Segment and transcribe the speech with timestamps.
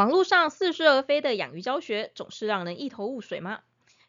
[0.00, 3.60] 网络上似是而非的养鱼教学，总是让人一头雾水吗？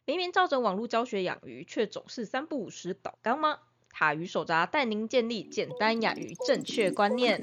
[0.05, 3.59] 明明照着网络教学养鱼，却总是三不五时倒缸吗？
[3.89, 7.41] 塔鱼手札带您建立简单养鱼正确观念。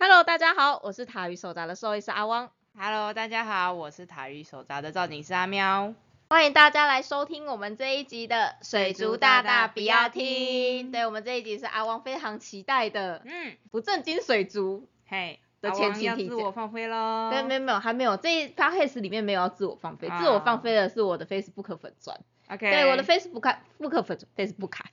[0.00, 5.94] Hello，大家好，我是塔鱼手札的兽医师阿汪，Hello，大家好，我是塔鱼手札的造景师阿喵。
[6.28, 10.90] 欢迎大家来收听我们这一集的水族大大不要听。
[10.90, 14.88] 对，我们这一集是阿汪非常期待的嗯，不正经水族。
[15.06, 17.30] 嘿，的前情提讲自我放飞喽。
[17.30, 22.20] 对，没有没有，还没有，这一 podcast 里面没有要自我放飞，啊自我放飞的是我的 Facebook 粉砖。
[22.48, 22.68] OK。
[22.68, 24.90] 对，我的 Facebook 看 book 粉 Facebook 卡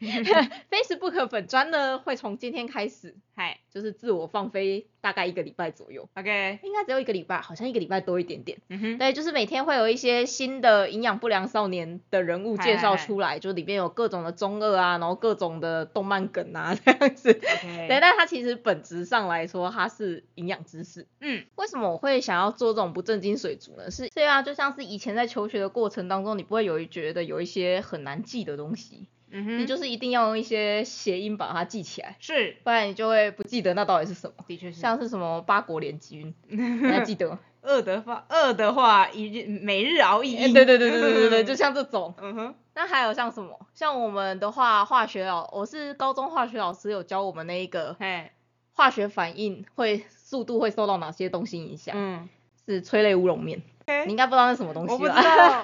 [0.69, 6.59] Facebook 粉砖 呢，会从今天开始，嗨就是自我放飞大概一个礼拜左右，，OK。
[6.63, 8.59] 应该只有一个礼拜，好像一个礼拜多一点点。
[8.69, 8.97] 嗯哼。
[8.99, 17.31] 对，就是每天会有一些新的营养不良少年的人物介绍出来，就里面有各种的中二啊，然后各种的动漫梗啊这样子。
[17.33, 17.87] OK。
[17.87, 21.07] 对，但它其实本质上来说，它是营养知识。
[21.19, 23.89] 嗯，为什么我会想要做这种不正经水族呢？
[23.89, 29.59] 是，对啊，就像是以前在求学的过程当中，你不会有觉得有一些很难记的东西，嗯哼。
[29.59, 34.33] 你就是一定要用一些谐音把它记起来，是，不然你就会不记得那到底是什么。
[34.47, 34.79] 的确是。
[34.79, 37.39] 像是什么八国联军， 你还记得吗？
[37.63, 40.53] 饿的话，饿的话一日每日熬一哎亿。
[40.53, 42.13] 对对对对对对对，就像这种。
[42.21, 42.55] 嗯哼。
[42.73, 43.59] 那还有像什么？
[43.73, 48.31] 像我们的话，化学老，我是高中化学老师有教我们那一个嘿。
[48.73, 51.93] 化学反应会速度会受到哪些东西影响？
[51.97, 52.29] 嗯。
[52.65, 53.61] 是催泪乌龙面，
[54.05, 54.93] 你应该不知道那什么东西吧？
[54.93, 55.63] 我不知道。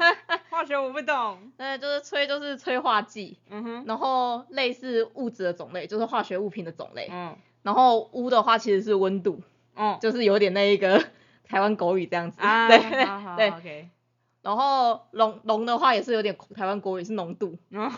[0.76, 1.52] 我不懂。
[1.58, 3.86] 那就是催就是催化剂，嗯哼。
[3.88, 7.38] 然后类似物质的种类就是化学物品的种类，嗯。
[7.64, 9.42] 然后乌的话其实是温度，
[9.76, 9.98] 嗯。
[10.02, 11.04] 就是有点那一个
[11.48, 12.68] 台湾国语这样子，啊。
[12.68, 12.80] 对
[13.38, 13.50] 对。
[13.52, 13.90] OK。
[14.42, 17.92] 然后龙龙的话也是有点台湾国语是浓度，哦。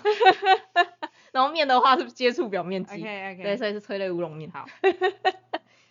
[1.31, 3.02] 然后面的话是接触表面积。
[3.02, 4.50] 对，所以是催泪乌龙面。
[4.51, 4.66] 好。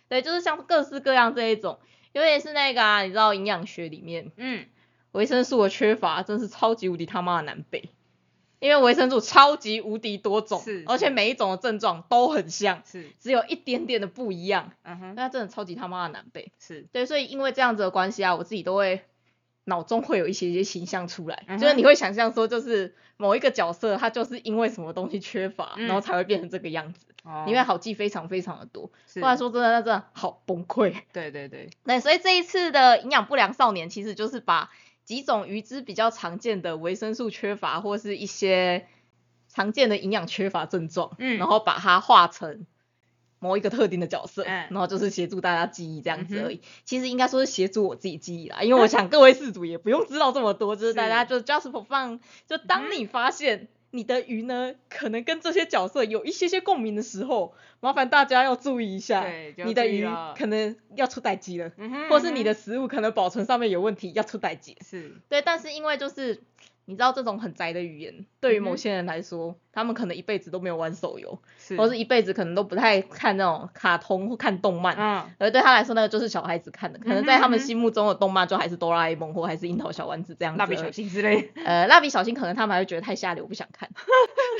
[0.09, 1.79] 对，就是像各式各样这一种，
[2.11, 4.65] 尤其是那个啊，你知道营养学里面嗯。
[5.11, 7.89] 维生素的缺乏真是超级无敌他妈的难背，
[8.59, 13.09] 因为维生素超级无敌多种是，而且每一种的症状都很像，是。
[13.19, 15.15] 只有一点点的不一样，嗯哼。
[15.15, 16.51] 那真的超级他妈的难背。
[16.59, 16.85] 是。
[16.91, 19.01] 对，所以因为这样子的关系啊，我自己都会
[19.63, 30.95] 脑中会有一些些形象出来，嗯就是你会想象说，就是某一个角色他就是因为什么东西缺乏，嗯然后才会变成这个样子，哦因为好记非常非常的多，是不然说真的，那真的好崩溃。
[31.13, 31.69] 对对对。
[31.85, 34.71] 对，所以这一次的营养不良少年其实就是把
[35.09, 38.85] 几种鱼只比较常见的维生素缺乏或是一些
[39.47, 42.67] 常见的营养缺乏症状，嗯然后把它化成
[43.39, 46.61] 某一个特定的角色，嗯然后就是协助大家记忆这样子而已。
[46.85, 53.67] 其实应该说是协助我自己记忆啦，因为我想各位事主也不用知道这么多，就是大家就 just for fun，就嗯当你发现。
[53.91, 60.07] 你的鱼呢，可能跟这些角色有一些些共鸣的时候，麻烦大家要注意一下对，你的鱼
[60.37, 61.71] 可能要出代机了。
[61.77, 64.77] 嗯哼或是你的食物可能保存上面有问题，要出代机。
[64.85, 66.41] 是对，但是因为就是
[66.89, 74.95] 你知道这种很宅的语言，对于某些人来说，他们可能一辈子都没有玩手游，是或是一辈子可能都不太看那种卡通或看动漫。
[74.97, 80.59] 嗯而对他来说，那个就是小孩子看的，可能在他们心目中的动漫就还是哆啦 A 梦或还是樱桃小丸子这样子。
[80.59, 81.51] 蜡笔小新之类。
[81.63, 83.87] 呃，蜡笔小新可能他们还会觉得太下流，不想看。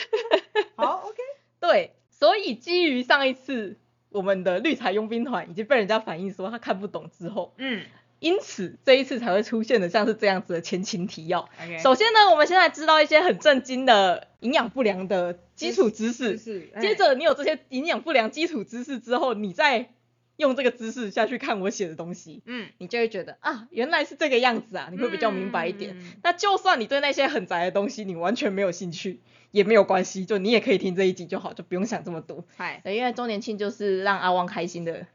[0.77, 1.17] 好，OK。
[1.59, 3.79] 对，所以基于上一次
[4.09, 7.83] 我们的绿茶佣兵团已经被人家反映说他看不懂之后，嗯
[8.19, 11.49] 因此这一次才会出现的像是这样子的前情提要。
[11.81, 19.89] 首先呢，我们现在知道一些很震惊的营养不良的基础知识，是接着你有这些营养不良基础知识之后，你再
[20.37, 25.97] 用这个知识下去看我写的东西，嗯，你就会觉得啊，原来是这个样子啊，你会比较明白一点。
[25.99, 29.19] 嗯那就算你对那些很宅的东西你完全没有兴趣，
[29.51, 32.45] 也没有关系，就你也可以听这一集就好，就不用想这么多。
[32.55, 35.07] 嗨，因为周年庆就是让阿旺开心的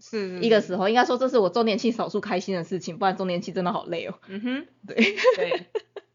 [0.00, 4.14] 是一个时候，应该说这是我周年庆少数开心的事情，不然周年庆真的好累哦。
[4.26, 4.96] 嗯哼， 对，
[5.36, 5.66] 对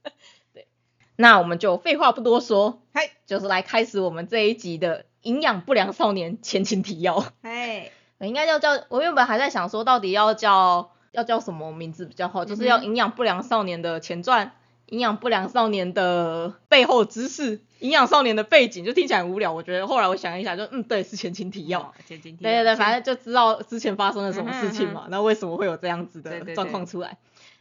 [0.54, 0.68] 对，
[1.16, 7.26] 那我们就废话不多说，嗨就是来开始我们这一集的营养不良少年前情提要。
[7.42, 14.52] 嗨，应该要叫，我原本还在想说到底要叫要叫什么名字比较好，就是要营养不良少年的前传。
[14.90, 19.52] 营养不良少年的背后知识，营养少年的背景就听起来很无聊。
[19.54, 21.82] 我觉得后来我想一想就，嗯，对，是前情提要。
[21.82, 27.18] 哦，前情提对对对，反正就知道之前发生了什么事情嗯嘛，那为什么会有这样子的 状况出来？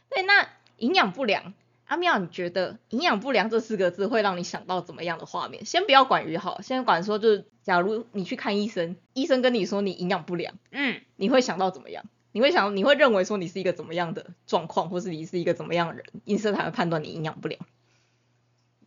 [0.09, 1.53] 对，那营养不良，
[1.85, 5.65] 阿妙，你觉得营养不良这四个字会让你想到怎么样的画面？
[5.65, 12.05] 先不要管鱼好，先管说就是，假如你去看医生，医生跟你说你营养不良，嗯，你会想到怎么样？
[12.35, 17.57] 你会想，你会认为说你是一个怎么样的状况，或是你是一个怎么样的人，医生才会判断你营养不良。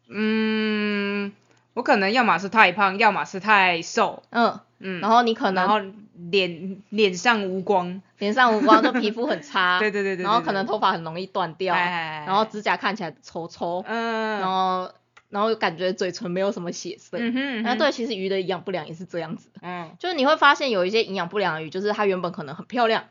[0.06, 1.32] 嗯，
[1.72, 5.80] 我可能要么是太胖，要么是太瘦，嗯，嗯，然后你可能然后
[6.30, 14.92] 脸脸上无光，脸上无光，就皮肤很差， 对对对对，然后可能头发很容易断掉，哎然后指甲看起来丑丑，嗯，然后
[15.30, 17.16] 然后感觉嘴唇没有什么血色。
[17.18, 23.04] 嗯哼，那对，其实鱼的营养不良也是这样子的，嗯就是你会发现有一些营养不良的鱼，就是它原本可能很漂亮，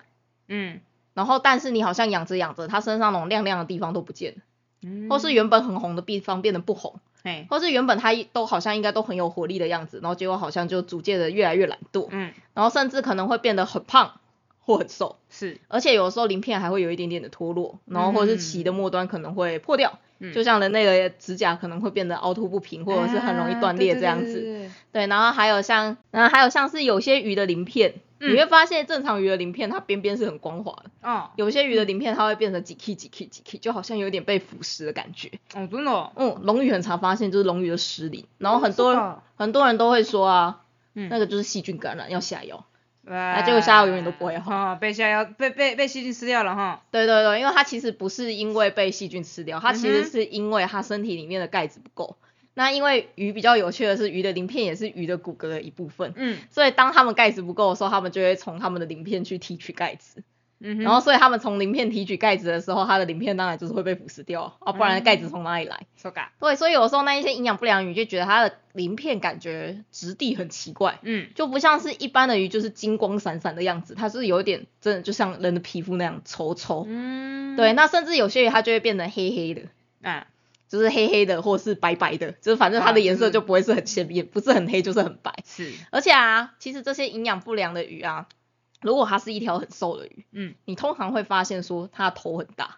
[0.47, 0.79] 嗯。
[1.13, 4.38] 然后但是你好像养着养着，它身上那种亮亮的地方都不见了，
[4.83, 12.31] 嗯，或是原本很红的地方变得不红，嘿，或是原本它都好像应该都很有活力的样子，然后结果好像就逐渐的越来越懒惰，嗯。
[12.53, 14.19] 然后甚至可能会变得很胖
[14.59, 20.31] 或很瘦，是，而且有时候鳞片还会有一点点的脱落，然后或是鳍的末端可能会破掉，嗯。
[20.33, 24.29] 就像人类的指甲可能会变得凹凸不平，或者是很容易断裂这样子。
[24.29, 24.71] 啊对对对对对。
[24.91, 35.29] 对，然后还有像，然后还有像是有些鱼的鳞片，嗯你会发现正常鱼的鳞片它边边是很光滑的，哦有些鱼的鳞片它会变成几 K 几 K 几 K，就好像有点被腐蚀的感觉。
[35.53, 40.61] 哦，真的哦，嗯，龙鱼很常发现就是龙鱼的失鳞，然后很多吧很多人都会说啊，
[40.95, 42.65] 嗯那个就是细菌感染要下药。
[43.09, 52.17] 啊结果下药永远都不会好哈，被下药被被被细菌吃掉了哈，对对对，因为它其实不是因为被细菌吃掉，它其实是因为它身体里面的钙质不够。
[52.57, 60.24] 那因为鱼比较有趣的是，鱼的鳞片也是鱼的骨骼的一部分，嗯所以当它们钙质不够的时候，它们就会从它们的鳞片去提取钙质。
[60.59, 65.86] 嗯哼，然后，所以它们从鳞片提取钙质的时候，它的鳞片当然就是会被腐蚀掉啊，不然钙质从哪里来？
[65.95, 76.86] 手感，对，所以有时候那一些营养不良鱼就觉得它的鳞片感觉质地很奇怪，嗯就不像是一般的鱼，就是金光闪闪的样子，它是有一点真的就像人的皮肤那样稠稠。
[76.88, 79.62] 嗯，对，那甚至有些鱼它就会变得黑黑的，
[80.01, 80.25] 啊，
[80.67, 85.33] 就是黑黑的或是白白的，就是反正它的颜色就不会是很鲜艳，不是很黑就是很白。
[85.45, 88.27] 是，而且啊，其实这些营养不良的鱼啊，
[88.81, 92.77] 如果它是一条很瘦的鱼，嗯你通常会发现说它的头很大。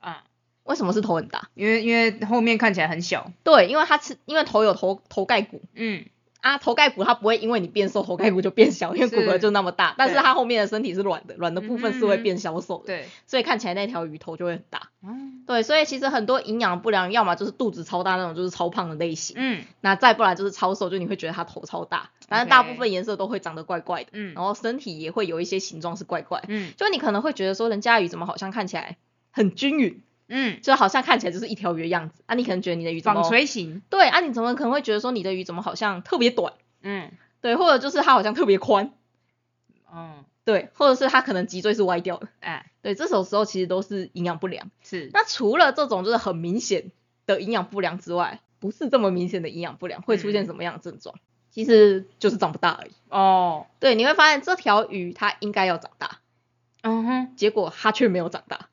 [0.00, 0.24] 啊，
[0.62, 1.48] 为什么是头很大？
[1.54, 6.04] 因为因为后面看起来很小，对，因为它吃，因为头有头头盖骨嗯
[6.40, 9.94] 啊，头盖骨它不会因为你变瘦，头盖骨就变小，因为骨骼就那么大。
[9.98, 14.90] 但是它后面的身体是软的，软的部分是会嗯变消瘦的，对，所以看起来那条鱼头就会很大。
[15.02, 19.36] 嗯对，所以其实很多营养不良，要么就是肚子超大那种，就是超胖的类型。
[19.38, 28.96] 嗯那再不然就是超瘦，就你会觉得它头超大，但是大部分颜色都会长得怪怪的，嗯然后身体也会有一些形状是怪怪，嗯就你可能会觉得说人家鱼怎么好像看起来
[29.30, 36.52] 很均匀，嗯，就好像看起来就是一条鱼的样子啊，你可能觉得你的鱼怎么纺锤形，对啊，你怎么可能会觉得说你的鱼怎么好像特别短，
[36.82, 37.10] 嗯。
[37.40, 38.90] 对，或者就是它好像特别宽，
[39.94, 44.72] 嗯，对，或者是它可能脊椎是歪掉的，哎，对，这种时候其实都是营养不良。
[44.82, 46.90] 是，那除了这种就是很明显
[47.26, 51.14] 的营养不良之外，不是这么明显的营养不良会出现什么样的症状？
[51.52, 52.90] 其实就是长不大而已。
[53.08, 56.18] 哦，对，你会发现这条鱼它应该要长大，
[56.82, 58.68] 嗯哼，结果它却没有长大。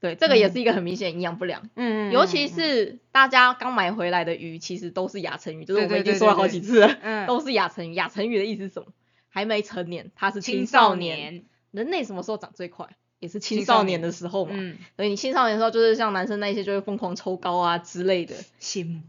[0.00, 7.94] 对，这个也是一个很明显营养不良，嗯，尤其是大家刚买回来的鱼，其实都是亚成鱼，就是我们已经说了好几次了，嗯， 都是亚成鱼。
[7.94, 8.86] 亚成鱼的意思是什么？
[9.28, 12.86] 还没成年，它是青少少年，人类什么时候长最快？
[13.18, 14.52] 也是青青少少年年的时候嘛。
[14.54, 18.34] 嗯，所以你青少年的时候，就是像男生那一些就会疯狂抽高啊之类的。
[18.58, 19.02] 羡慕，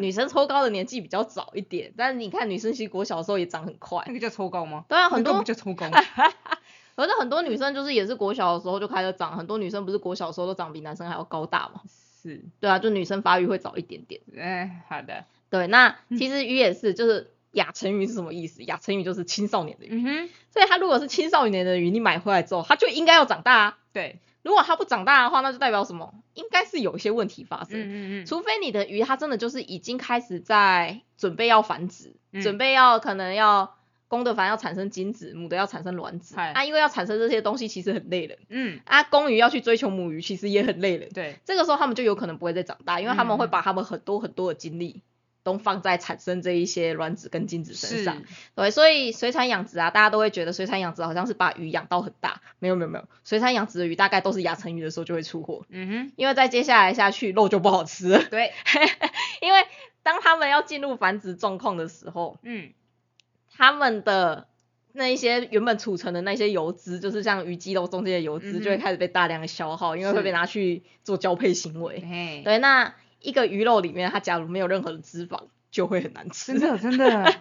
[0.00, 4.14] 女生抽高的年纪比较早一点，但是你看女生其实国小的时候也长很快那。
[4.14, 4.86] 个叫抽高吗？
[4.88, 5.86] 对啊，很多那个不，叫抽高，
[6.96, 11.82] 可是很多女生就是也是国小的时候就开始长，很多女生不是国小的时候都长比男生还要高大嘛。
[12.22, 14.20] 是，对啊，就女生发育会早一点点。
[14.36, 18.64] 哎，好的，对，那嗯其实鱼也是，就是亚成鱼是什么意思？
[18.64, 23.78] 亚成鱼就是青少年的鱼，所以它如果是青少年的鱼，你买回来之后，它就应该要长大啊。
[23.92, 26.14] 对，如果它不长大的话，那就代表什么？
[26.34, 27.78] 应该是有一些问题发生。
[27.78, 33.75] 嗯嗯嗯，除非你的鱼它真的就是已经开始在准备要繁殖，嗯准备要可能要
[34.08, 41.08] 公的反而要产生精子，母的要产生卵子嗨啊，因为要产生这些东西其实很累人嗯，啊，公鱼要去追求母鱼其实也很累人。
[41.10, 45.02] 对，这个时候他们就有可能不会再长大，因为他们会嗯把他们很多很多的精力
[45.42, 48.22] 都放在产生这一些卵子跟精子身，上。
[48.54, 58.22] 对，所以水产养殖啊，大家都会觉得水产养殖好像是把鱼养到很大，没有没有没有，水产养殖的鱼大概都是亚成鱼的时候就会出货，嗯哼，因为在接下来下去肉就不好吃了。
[58.24, 58.52] 对，
[59.40, 59.60] 因为
[60.02, 62.70] 当他们要进入繁殖状况的时候，嗯，
[63.56, 64.46] 他们的
[64.92, 71.98] 那一些原本储存的那些油脂，就是像鱼肌肉中间的油脂，就会开始被大量的消耗，因为会被拿去做交配行为。
[72.44, 76.70] 对，那一个鱼肉里面，它假如没有任何的脂肪，就会很难吃真。
[76.70, 77.34] 的真的，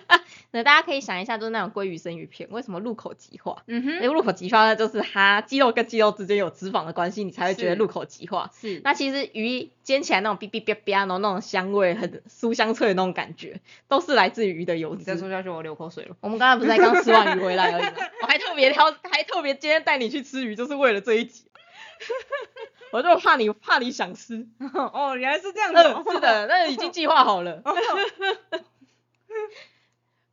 [0.56, 3.64] 对，大家可以想一下，就是那种鲑鱼生鱼片，为什么入口即化？
[3.68, 8.50] 嗯哼，为入口即化呢，就是它肌肉跟肌肉之间有脂肪的关系，你才会觉得入口即化。
[8.58, 13.60] 是，那其实鱼煎起来那种哔哔哔哔，然后那种香味很酥香脆的那种感觉，
[13.90, 15.00] 都是来自于鱼的油脂。
[15.00, 16.16] 你再说下去我流口水了。
[16.22, 17.92] 我们刚才不是才刚吃完鱼回来而已吗？
[18.22, 21.44] 我还特别挑，还特别今天带你去吃鱼，就是为了这一集。
[22.94, 27.62] 我就怕你怕你想吃，哦，原来是这样嗯，是，的，那已经计划好了。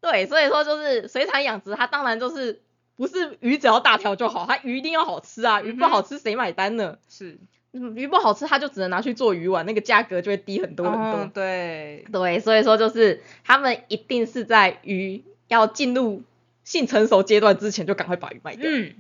[0.03, 2.61] 对，所以说就是水产养殖，它当然就是
[2.97, 6.99] 不是鱼只要大条就好，它鱼一定要好吃啊，鱼不好吃谁买单呢？
[7.09, 7.39] 是
[7.73, 11.21] 嗯，鱼不好吃，它就只能拿去做鱼丸，那个价格就会低很多很多。
[11.21, 16.23] 哦对，对，所以说就是他们一定是在鱼要进入
[16.65, 18.69] 性成熟阶段之前，就赶快把鱼卖掉。
[18.69, 18.95] 嗯，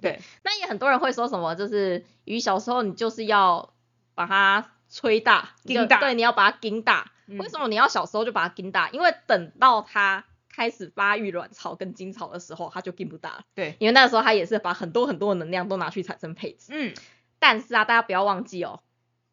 [0.00, 3.70] 对，那也很多人会说什么，就是鱼小时候你就是要
[4.14, 7.12] 把它吹大，对，你要把它筋大。
[7.26, 8.88] 嗯为什么你要小时候就把它筋大？
[8.88, 10.24] 因为等到它
[10.58, 13.44] 开始发育卵巢跟精巢的时候，它就并不大了。
[13.54, 16.72] 对，因为那个时候它也是把很多很多的能量都拿去产生配置。
[16.72, 16.94] 嗯，
[17.38, 18.80] 但是啊，大家不要忘记哦，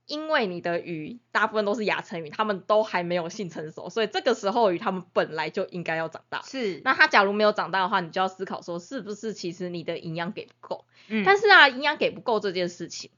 [0.06, 6.44] 因为你的鱼大部分都是亚成鱼，它们都还没有性成熟，所以这个时候鱼它们本来就应该要长大。
[6.44, 10.86] 是，那它假如没有长大的话，你就要思考说，是不是其实你的营养给不够？
[11.08, 13.10] 嗯，但是啊，营养给不够这件事情，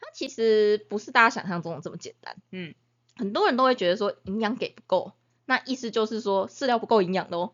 [0.00, 2.36] 它其实不是大家想象中的这么简单。
[2.50, 2.74] 嗯，
[3.16, 5.12] 很多人都会觉得说营养给不够，
[5.46, 7.52] 那意思就是说饲料不够营养的哦。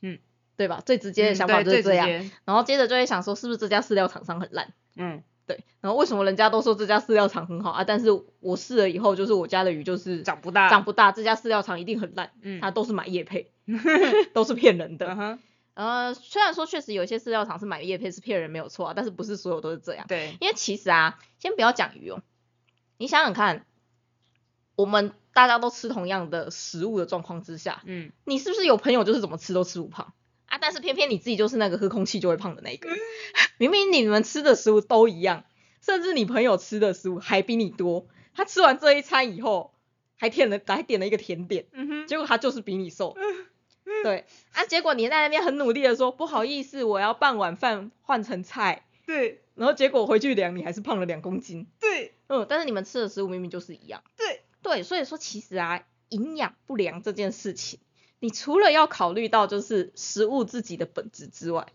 [0.00, 0.18] 嗯，
[0.56, 0.82] 对吧？
[0.84, 2.08] 最直接的嗯想法就是这样。
[2.44, 4.72] 然后接着就会想说，是不是这家饲料厂商很烂？
[4.96, 7.84] 嗯，对，然后为什么人家都说这家饲料厂很好啊？
[7.84, 8.08] 但是
[8.40, 13.50] 我试了以后，就是我家的鱼就是长不大，长不大，这家饲料厂一定很烂，嗯它都是买叶配，
[14.32, 15.06] 都是骗人的。
[15.08, 15.38] 嗯哼，
[15.74, 20.06] 呃，虽然说确实有些饲料厂是买叶配是骗人没有错啊，但是不是所有都是这样。
[20.06, 22.22] 对，因为其实啊，先不要讲鱼哦，
[22.98, 23.66] 你想想看，
[24.76, 30.14] 我们大家都吃同样的食物的状况之下，嗯，你是不是有朋友就是怎么吃都吃不胖？
[30.46, 30.58] 啊？
[30.58, 32.88] 但是偏偏你自己就是那个喝空气就会胖的那一个，
[33.58, 35.44] 明明你们吃的食物都一样，
[35.82, 39.74] 甚至你朋友吃的食物还比你多，他吃完这一餐以后
[40.16, 43.14] 还点了还点了一个甜点，嗯哼，结果他就是比你瘦。
[44.02, 44.24] 对。
[44.52, 51.66] 啊，结果你在那边很努力的说不好意思，我要半碗饭换成菜，对，然后结果回去量你还是胖了两公斤。
[51.80, 54.02] 对，嗯，但是你们吃的食物明明就是一样。
[54.16, 57.78] 对，对，所以说其实啊，营养不良这件事情，
[58.18, 61.68] 你除了要考虑到就是食物自己的本质之外，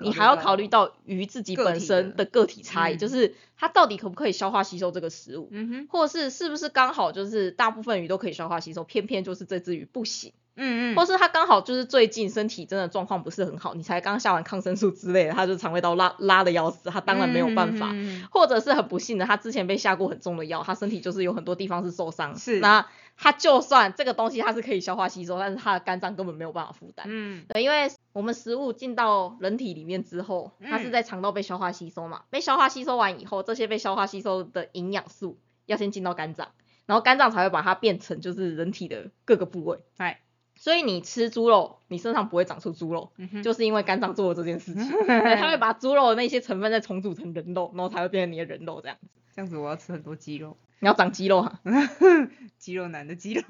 [0.00, 2.98] 你还要考虑到鱼自己本身的的个体差异，嗯。
[2.98, 17.90] 就是它到底可不可以消化吸收这个食物，嗯哼，或是是不是刚好就是大部分鱼都可以消化吸收，偏偏就是这只鱼不行，嗯嗯，或是他刚好就是最近身体真的状况不是很好，你才刚下完抗生素之类的，他就肠胃道拉拉的要死，他当然没有办法。
[17.92, 22.36] 嗯或者是很不幸的，他之前被下过很重的药，他身体就是有很多地方是受伤。
[22.36, 22.86] 是那
[23.16, 27.06] 他就算这个东西它是可以消化吸收，但是他的肝脏根本没有办法负担。
[27.08, 36.48] 嗯对，因为我们食物进到人体里面之后，它是嗯在肠道被消化吸收嘛，被消化吸收完以后，这些被消化吸收的营养素要先进到肝脏，
[36.86, 39.80] 然后肝脏才会把它变成就是人体的各个部位。
[39.96, 40.20] 哎，
[40.60, 49.06] 所以你吃猪肉，你身上不会长出猪肉，嗯，就是因为肝脏做了这件事情， 它会把猪肉的那些成分再重组成人肉，然后才会变成你的人肉这样子。
[49.36, 51.60] 这样子我要吃很多鸡肉，你要长肌肉哈，
[52.58, 53.42] 肌肉男的肌肉，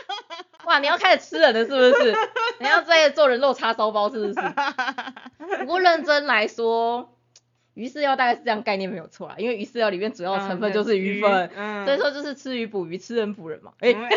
[0.64, 2.14] 哇，你要开始吃人了是不是？
[2.58, 4.40] 你要在做人肉叉烧包是不是？
[5.60, 7.14] 不过认真来说，
[7.74, 13.72] 鱼饲料大概是这样概念没有错啦，因为鱼饲料里面主要成分就是鱼粉，嗯，所以说就是吃鱼补鱼，吃人补人嘛。
[13.80, 14.08] 哎、嗯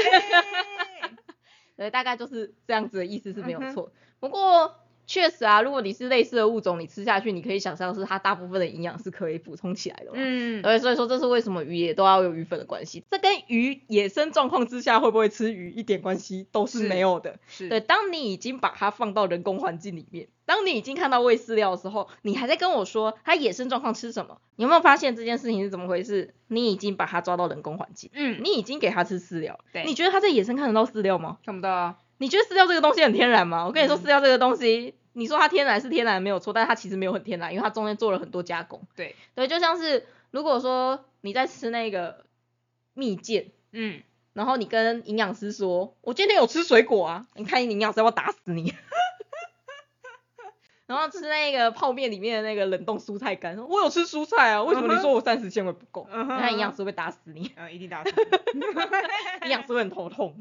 [1.80, 3.90] 对，大概就是这样子的意思是没有错。
[4.20, 4.76] 不过
[5.10, 10.12] 确实啊，如果你是类似的物种，你吃下去，你可以想象是它大部分的营养是可以补充起来的嘛。
[10.14, 17.40] 嗯，对，所以说这是为什么鱼也都要有鱼粉的关系，这跟鱼野生状况之下会不会吃鱼一点关系都是是没有的。
[17.48, 24.38] 是，对，当你已经把它放到人工环境里面，当你已经看到喂饲料的时候，你还在跟我说它野生状况吃什么？
[24.58, 26.36] 你有没有发现这件事情是怎么回事？
[26.50, 31.40] 你已经把它抓到人工环境，嗯，你已经给它吃饲料，对你觉得它在野生看得到饲料吗？
[31.44, 33.66] 看不到啊，你觉得饲料这个东西很天然吗？
[33.66, 38.82] 我跟你说，嗯饲料这个东西，你说它天然是天然没有错，但是它其实没有很天然，因为它中间做了很多加工。
[38.96, 42.26] 对，对，就像是如果说你在吃那个
[42.94, 48.74] 蜜饯，嗯，然后你跟营养师说，我今天有吃水果啊，你看营养师要打死你？
[50.88, 56.08] 然后吃那个泡面里面的那个冷冻蔬菜干，我有吃蔬菜啊，为什么你说我膳食纤维不够？
[56.12, 58.12] 嗯哼那营养师会打死你，嗯，一定打死
[58.56, 58.60] 你，
[59.46, 60.36] 营养师会很头痛。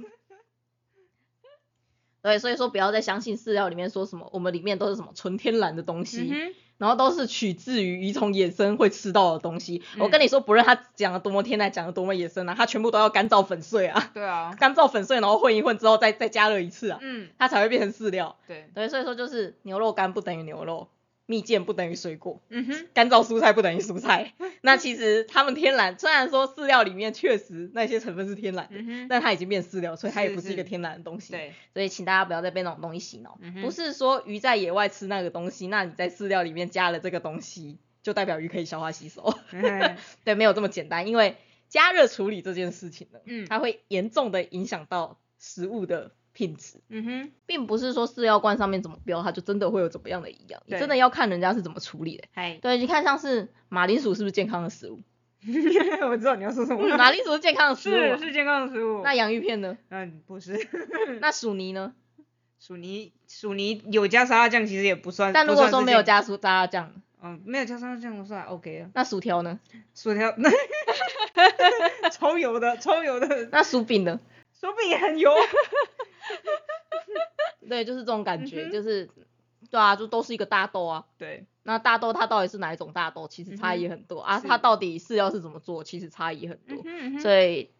[2.22, 6.28] 对，所以说不要再相信饲料里面说什么，我们里面都是什么纯天然的东西。
[6.32, 9.82] 嗯，然后都是取自于鱼虫野生会吃到的东西。
[9.96, 18.36] 嗯我跟你说，不论它讲的多么天然，讲的多么野生啊，它全部都要干燥粉碎啊， 对啊，干燥粉碎，然后混一混之后再再加热一次啊，嗯，它才会变成饲料。
[18.46, 20.88] 对，对，所以说就是牛肉干不等于牛肉，
[21.30, 22.40] 蜜饯不等于水果。
[22.48, 24.32] 嗯哼，干燥蔬菜不等于蔬菜，
[24.62, 31.32] 那其实它们天然，虽然说饲料里面确实那些成分是天然的，嗯哼，但它已经变饲料，所以它也不是一个天然的东西。
[31.32, 39.34] 对，所以请大家不要再被那种东西洗脑，嗯哼不是说鱼在野外吃那个东西，那你在饲料里面加了这个东西，就代表鱼可以消化吸收。
[39.52, 41.36] 嗯 对，没有这么简单，因为
[41.68, 46.78] 加热处理这件事情呢，嗯它会严重的影响到食物的品质。
[46.88, 52.24] 嗯哼，并不是说饲料罐上面怎么标，它就真的会有怎么样的营养，你真的要看人家是怎么处理的。
[52.32, 55.00] 嗨，对，你看像是马铃薯是不是健康的食物？
[56.08, 58.16] 我知道你要说什么嗯，马铃薯是健康的食物是啊。
[58.18, 59.76] 是健康的食物，那洋芋片呢？
[59.88, 60.56] 嗯不是，
[61.20, 61.92] 那薯泥呢？
[62.60, 69.58] 薯泥薯泥有加沙拉酱，其实也不算，但如果说没有加，沙拉酱，嗯，没有加沙拉酱的算 OK 了，那薯条呢？
[69.92, 70.32] 薯条，
[72.12, 74.20] 超油的，超油的，那薯饼呢？
[74.60, 75.32] 薯饼也很油，
[77.68, 79.08] 对，就是这种感觉，嗯就是
[79.70, 81.04] 对啊，就都是一个大豆啊。
[81.18, 83.28] 对，那大豆它到底是哪一种大豆？
[83.28, 84.40] 其实差异很多、啊。
[84.40, 85.84] 它到底饲料是怎么做？
[85.84, 86.76] 其实差异很多。
[86.78, 87.70] 嗯哼嗯哼所以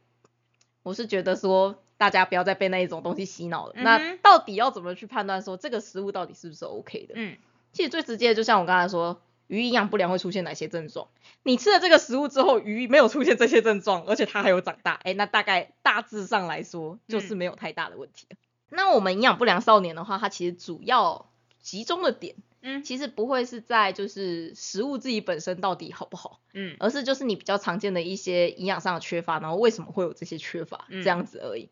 [0.82, 3.72] 我是觉得说，大家不要再被那一种东西洗脑了。
[3.76, 7.14] 嗯那到底要怎么去判断说这个食物到底是不是 OK 的？
[7.16, 7.36] 嗯
[7.72, 11.08] 其实最直接的，就像我刚才说，鱼营养不良会出现哪些症状？
[11.42, 18.36] 你吃了这个食物之后，鱼没有出现这些症状，而且它还有长大，哎，那大概大致上来说就是没有太大的问题了。
[18.70, 21.30] 那我们营养不良少年的话，它其实主要
[21.62, 31.70] 集中的点，嗯其实不会是在就是食物自己本身到底好不好，嗯而是就是你比较常见的一些营养上的缺乏，然后为什么会有这些缺乏，嗯这样子而已。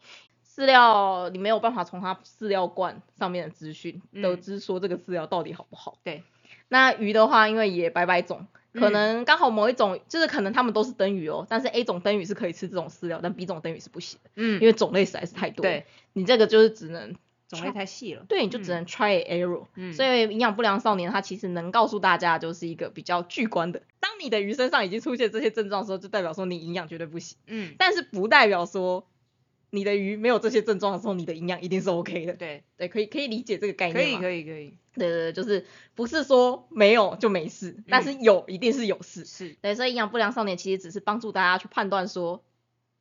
[0.49, 5.99] 饲料你没有办法从它饲料罐上面的资讯嗯得知说这个饲料到底好不好。
[6.02, 6.25] 对，
[6.69, 15.63] 那鱼的话，因为也百百种，可嗯能刚好某一种就是可能他们都是灯鱼哦，但是 A 种灯鱼是可以吃这种饲料，但 B 种灯鱼是不行的，嗯因为种类实在是太多。
[15.63, 17.15] 对，你这个就是只能
[17.49, 19.67] 种类太细了，对，你就只能 try error。
[19.77, 23.83] 嗯所以营养不良少年他其实能告诉大家，就是一个比较具观的。
[24.01, 29.07] 当你的鱼身上已经出现这些症状的时候，就代表说你营养绝对不行，嗯但是不代表说
[29.76, 32.33] 你的鱼没有这些症状的时候，你的营养一定是 OK 的。
[32.33, 34.16] 对，对，可以可以理解这个概念可以？
[34.16, 35.64] 可以可以，对对对，就是
[35.95, 39.25] 不是说没有就没事，但是有一定是有事。
[39.25, 42.42] 是，对，所以营养不良少年其实只是帮助大家去判断说，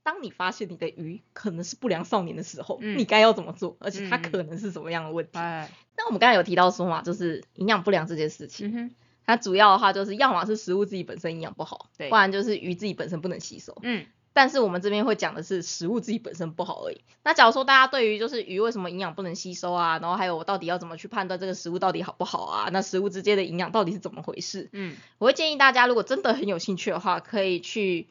[0.03, 5.31] 当你发现你的鱼可能是不良少年的时候，嗯你该要怎么做，而且它可能是什么样的问题。
[5.40, 8.94] 哎，那我们刚才有提到说嘛，就是营养不良这件事情，
[9.25, 13.75] 它主要的话就是要么是食物自己本身营养不好，对不然就是鱼自己本身不能吸收。
[13.81, 14.05] 嗯
[14.36, 17.00] 但是我们这边会讲的是食物自己本身不好而已。
[17.24, 24.68] 那假如说大家对于就是鱼为什么营养不能吸收啊，然后还有我到底要怎么去判断这个食物到底好不好啊，那食物之间的营养到底是怎么回事？
[24.74, 28.10] 嗯我会建议大家如果真的很有兴趣的话，可以去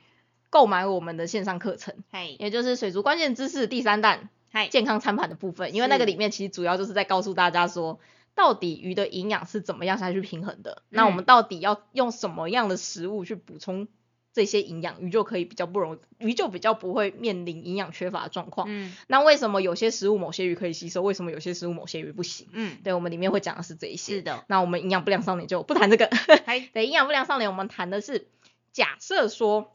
[0.48, 8.00] 购买我们的线上课程，嗨也就是水族关键知识第三弹嗨，健康餐盘的部分，因为那个里面其实主要就是在告诉大家说，
[8.34, 13.88] 到底鱼的营养是怎么样才去平衡的，那我们到底要用什么样的食物去补充
[14.34, 18.66] 这些营养，鱼就可以比较不容易，鱼就比较不会面临营养缺乏的状况。
[18.68, 22.48] 嗯那为什么有些食物某些鱼可以吸收，为什么有些食物某些鱼不行？
[22.52, 24.16] 嗯，对，我们里面会讲的是这一些。
[24.16, 26.10] 是的，那我们营养不良少年就不谈这个。
[26.44, 28.26] 嗨， 对，营养不良少年，我们谈的是
[28.72, 29.72] 假设说，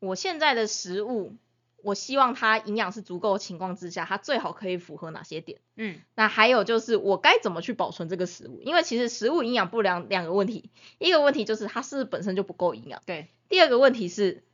[0.00, 1.34] 我现在的食物，
[1.82, 5.60] 我希望它营养是足够的情况之下，它最好可以符合哪些点？
[5.76, 8.60] 嗯那还有就是我该怎么去保存这个食物？
[8.62, 14.44] 因为其实食物营养不良两个问题，一个问题就是它是本身就不够营养，对，第二个问题是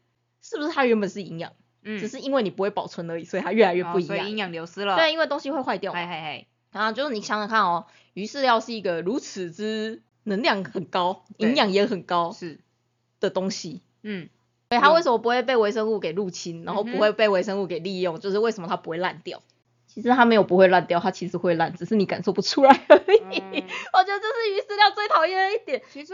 [0.41, 4.17] 是不是它原本是营养，嗯，只是因为你不会保存而已，所以它越来越不营养。
[4.17, 5.99] 哦所以营养流失了，对，因为东西会坏掉嘛。
[5.99, 12.61] 嗨嗨嗨，然后就是你想想看哦，鱼饲料是一个如此之能量很高、营养也很高是，
[13.21, 14.29] 的东西，嗯
[14.69, 18.21] 对它嗯为什么不会被微生物给入侵，然后不会被微生物给利用？
[18.21, 19.43] 就是为什么它不会烂掉？
[19.87, 23.39] 其实它没有不会烂掉，它其实会烂，只是你感受不出来而已。
[23.41, 26.13] 嗯 我觉得这是鱼饲料最讨厌的一点，其实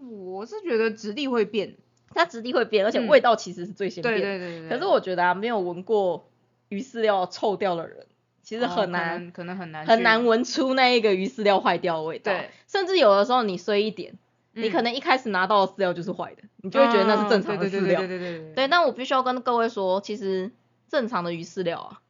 [0.00, 1.76] 我是觉得质地会变，
[2.14, 4.20] 它质地会变，而且嗯味道其实是最先变的。
[4.20, 6.28] 对对对对，可是我觉得啊，没有闻过
[6.68, 8.06] 鱼饲料臭掉的人，
[8.42, 12.30] 其其实很难、可能很难很难闻出那一个鱼饲料坏掉的味道。
[12.30, 14.18] 对，甚至有的时候你衰一点，
[14.54, 14.84] 你可嗯。
[14.84, 18.00] 能一开始拿到的饲料就是坏的，你就会觉得那是正常的饲料。
[18.00, 18.54] 对对对对对。
[18.54, 20.52] 对，但我必须要跟各位说，其实
[20.88, 22.00] 正常的鱼饲料啊，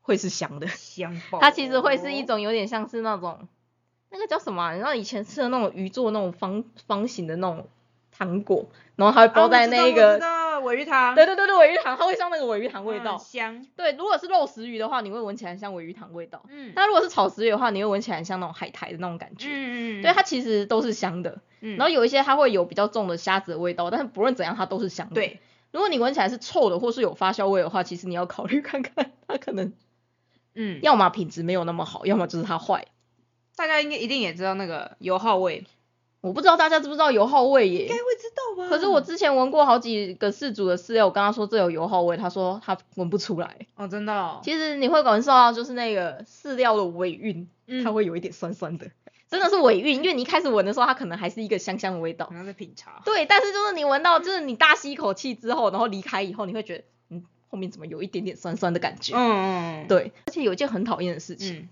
[0.00, 3.48] 会是香的，香爆，它其实会是一种有点像是那种
[4.10, 7.68] 那个叫什么啊、你知道以前吃的那种鱼做那种方方形的那种
[8.12, 9.92] 糖果，然后它会包在那一
[10.60, 13.18] 尾鱼糖，对对对对，尾鱼糖，它会像那个尾鱼糖味嗯道。
[13.18, 16.42] 香，对，如果是肉食鱼的话，你会闻起来像尾鱼糖味道。
[16.48, 19.48] 嗯那如果是草食鱼的话，你会闻起来像那种海苔的那种感觉。
[19.50, 21.40] 嗯对，它其实都是香的。
[21.60, 25.14] 嗯然后有一些它会有比较重的虾子的味道，但是不论怎样它都是香的。
[25.14, 25.40] 对，
[25.72, 29.72] 如果你闻起来是臭的或是有发酵味的话，其实你要考虑看看，它可能
[30.54, 32.86] 嗯，要么品质没有那么好，要么就是它坏。
[33.56, 35.64] 大家应该一定也知道那个油耗味，
[36.24, 37.82] 我不知道大家知不知道油耗味耶？
[37.82, 38.70] 应该会知道吧。
[38.70, 43.66] 可是我之前闻过好几个饲主的饲料，我跟他说这有油耗味，他说他闻不出来。
[43.76, 47.84] 哦，真的哦，其实你会感受到就是那个饲料的尾韵，嗯。
[47.84, 48.86] 它会有一点酸酸的，
[49.28, 52.24] 真的是尾韵，因为你一开始闻的时候，它可能还是一个香香的味道。
[52.24, 52.32] 好。
[52.32, 59.14] 像在品茶，对，但是就是你闻到，就是你大吸一口气之后，然后离开以后，你会觉得，嗯，后面怎么有一点点酸酸的感觉？
[59.14, 61.68] 嗯嗯，对，而且有一件很讨厌的事情，嗯，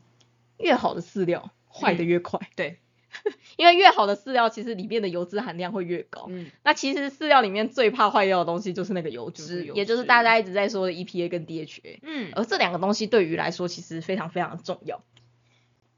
[0.58, 2.76] 越好的饲料坏的越快，对，
[3.56, 6.26] 因为越好的饲料其实里面的油脂含量会越高。
[6.28, 15.02] 嗯那其实饲料里面最怕坏掉的东西就是那个油脂，就是油也就是大家一直在说的 EPA 跟 DHA，嗯而这两个东西对鱼来说其实非常非常的重要，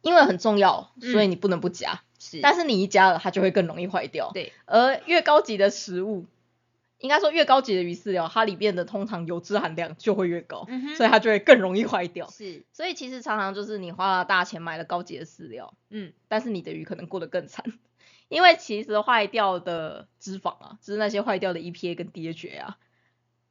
[0.03, 2.03] 因为很重要，所以你不能不加。
[2.19, 4.31] 是但是你一加了，它就会更容易坏掉。
[4.33, 6.25] 对，而越高级的食物，
[7.05, 12.31] 应该说越高级的鱼饲料，它里面的通常油脂含量就会越高，嗯所以它就会更容易坏掉。
[12.31, 17.63] 是，所以其实常常就是你花了大钱买了高级的饲料，嗯但是你的鱼可能过得更惨，
[18.31, 22.79] 因为其实坏掉的脂肪啊，就是那些坏掉的 EPA 跟 DHA 啊，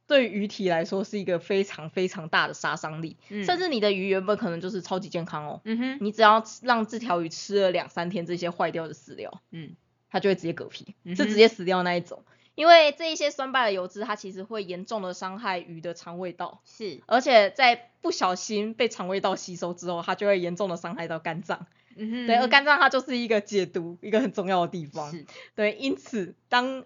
[0.08, 3.44] 对于鱼体来说是一个非常非常大的杀伤力，嗯。
[3.44, 9.76] 甚至你的鱼原本可能就是超级健康哦，嗯哼你只要让这条鱼吃了两三天这些坏掉的饲料，嗯。
[10.10, 12.24] 它就会直接嗝屁，嗯是直接死掉那一种。
[12.54, 21.66] 因为这一些酸败的油脂，它其实会严重的伤害鱼的肠胃道，是，而且在不小心被肠胃道吸收之后，它就会严重的伤害到肝脏。
[21.96, 25.10] 嗯哼对，而肝脏它就是一个解毒一个很重要的地方。
[25.10, 26.84] 是，对，因此当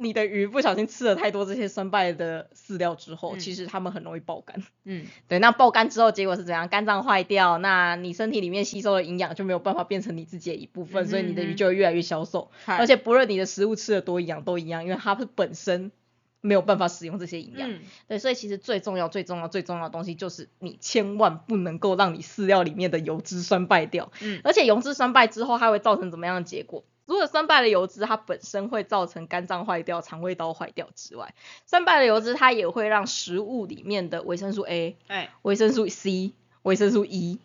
[0.00, 4.64] 你的鱼不小心吃了太多这些酸败的饲料之后，嗯其实它们很容易爆肝。
[4.84, 6.68] 嗯对，那爆肝之后结果是怎样？
[6.68, 12.50] 肝脏坏掉，那你身体里面吸收的营养就没有办法变成你自己的一部分，所以你的鱼就会越来越消瘦。
[12.64, 15.92] 而而且不论你的食物吃的多营养都一样，因为它是本身
[16.40, 17.70] 没有办法使用这些营养。
[17.70, 24.10] 嗯对，所以其实最重要、最重要、最重要的东西就是你千万不能够让你饲料里面的油脂酸败掉。
[24.22, 26.84] 嗯而且油脂酸败之后，它会造成怎么样的结果？
[27.10, 31.34] 除了酸败的油脂它本身会造成肝脏坏掉、肠胃道坏掉之外，
[31.66, 37.40] 酸败的油脂它也会让食物里面的维生素 A、哎维生素 C、维生素 E，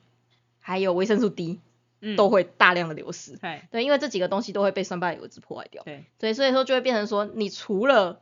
[0.59, 1.59] 还有维生素 D
[1.99, 3.39] 嗯都会大量的流失。
[3.41, 5.81] 哎对，因为这几个东西都会被酸败的油脂破坏掉。
[5.81, 8.21] 对对，所以说就会变成说，你除了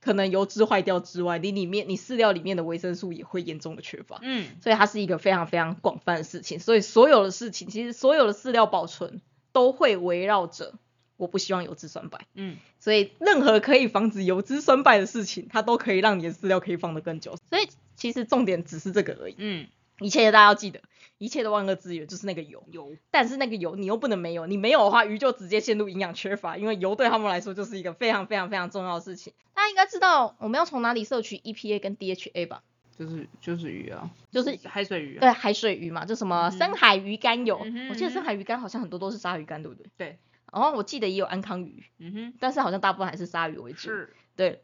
[0.00, 4.20] 可能油脂坏掉之外，你里面你饲料里面的维生素也会严重的缺乏。
[4.22, 6.60] 嗯所以它是一个非常非常广泛的事情。
[6.60, 9.20] 所以所有的事情，其实所有的饲料保存
[9.54, 10.74] 都会围绕着
[11.16, 12.26] 我不希望油脂酸败。
[12.34, 17.36] 嗯所以任何可以防止油脂酸败的事情，它都可以让你的饲料可以放得更久。
[17.48, 19.36] 所以其实重点只是这个而已。
[19.38, 19.68] 嗯
[20.00, 20.80] 一切大家要记得，
[21.18, 22.64] 一切的万恶之源就是那个油。
[22.72, 29.32] 油但是那个油你又不能没有，你没有的话，鱼就直接陷入营养缺乏，因为油对他们来说就是一个非常非常非常重要的事情。
[29.54, 32.64] 大家应该知道我们要从哪里摄取 EPA 跟 DHA 吧？
[32.98, 39.90] 就是就是鱼啊，就是海水鱼啊，对海水鱼嘛，就什么深海鱼肝油，嗯我记得深海鱼肝好像很多都是鲨鱼肝，对不对？
[39.96, 40.18] 对，
[40.52, 43.78] 然后我记得也有安康鱼，嗯哼但是好像大部分还是鲨鱼为主。
[43.78, 44.62] 是对，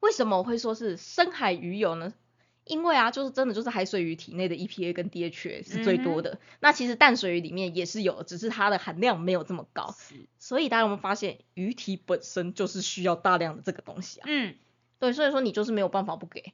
[0.00, 2.12] 为什么我会说是深海鱼油呢？
[2.64, 6.38] 因为啊，就是真的就是海水鱼体内的 EPA 跟 DHA 是最多的。
[6.60, 9.92] 那其实淡水鱼里面也是有，只是它的含量没有这么高。
[9.98, 14.24] 是所以大家有没有发现，鱼体本身就是需要大量的这个东西啊？
[14.28, 14.54] 嗯
[15.00, 16.52] 对，所以说你就是没有办法不给，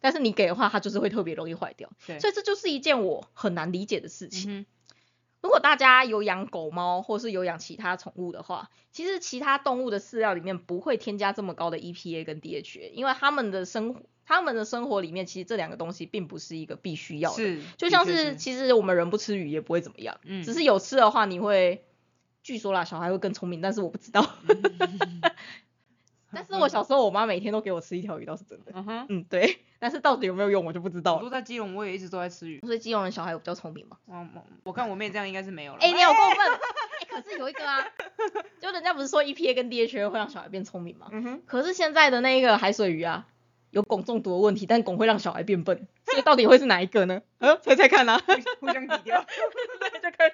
[0.00, 1.90] 但是你给的话，它就是会特别容易坏掉。
[2.06, 4.58] 对，所以这就是一件我很难理解的事情。
[4.60, 4.66] 嗯
[5.42, 17.36] 如果大家有养狗猫，或是有养其他宠物的话，其实其他动物的饲料里面不会添加这么高的 EPA 跟 DHA，因为它们的生活，它们的生活里面其实这两个东西并不是一个必须要的。
[17.36, 21.84] 是，就像是其实我们人不吃鱼也不会怎么样，嗯只是有吃的话你会，
[22.42, 24.28] 据说啦，小孩会更聪明，但是我不知道。
[26.36, 28.72] 但是我小时候我妈每天都给我吃一条鱼，倒是真的。
[28.74, 31.16] 嗯哼，嗯，对，但是到底有没有用我就不知道了。
[31.18, 32.60] 我说在基隆，我也一直都在吃鱼。
[32.60, 33.96] 所以基隆的小孩有比较聪明嘛？
[34.06, 35.78] 我我我看我妹这样应该是没有了。
[35.80, 36.38] 哎、你好过分！
[37.00, 37.86] 哎、可是有一个啊，
[38.60, 41.08] 就人家不是说 EPA 跟 DHA 会让小孩变聪明吗？
[41.12, 43.26] 嗯哼，可是现在的那个海水鱼啊，
[43.70, 47.22] 有汞中毒的问题，但汞会让小孩变笨，所以到底会是哪一个呢？
[47.38, 48.20] 呃，猜猜看啊，
[48.60, 49.24] 互相抵掉。
[49.80, 50.30] 对，就看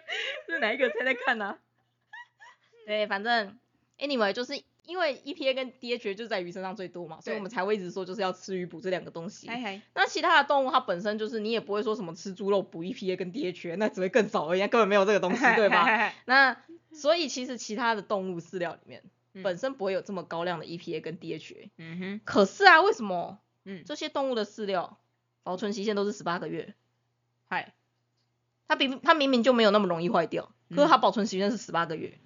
[0.46, 1.58] 是哪一个，猜猜看啊。
[2.86, 3.58] 对，反正
[3.98, 9.48] anyway 就是因为 EPA 跟 DHA 就在鱼身上最多嘛，所以我们才会一直说就是要吃鱼补这两个东西。
[9.94, 16.12] 那其他的动物它本身就是你也不会说什么吃猪肉补 EPA 跟 DHA，那只会更少而已，根本没有这个东西， 对吧？
[16.26, 16.56] 那
[16.92, 19.02] 所以其实其他的动物饲料里面
[19.34, 21.70] 嗯本身不会有这么高量的 EPA 跟 DHA。
[21.78, 24.98] 嗯哼，可是啊，为什么嗯，这些动物的饲料
[25.42, 26.74] 保存期限都是十八个月？
[27.48, 27.72] 嗨，
[28.66, 32.18] 它明它明明就没有那么容易坏掉，可是它保存期限是十八个月。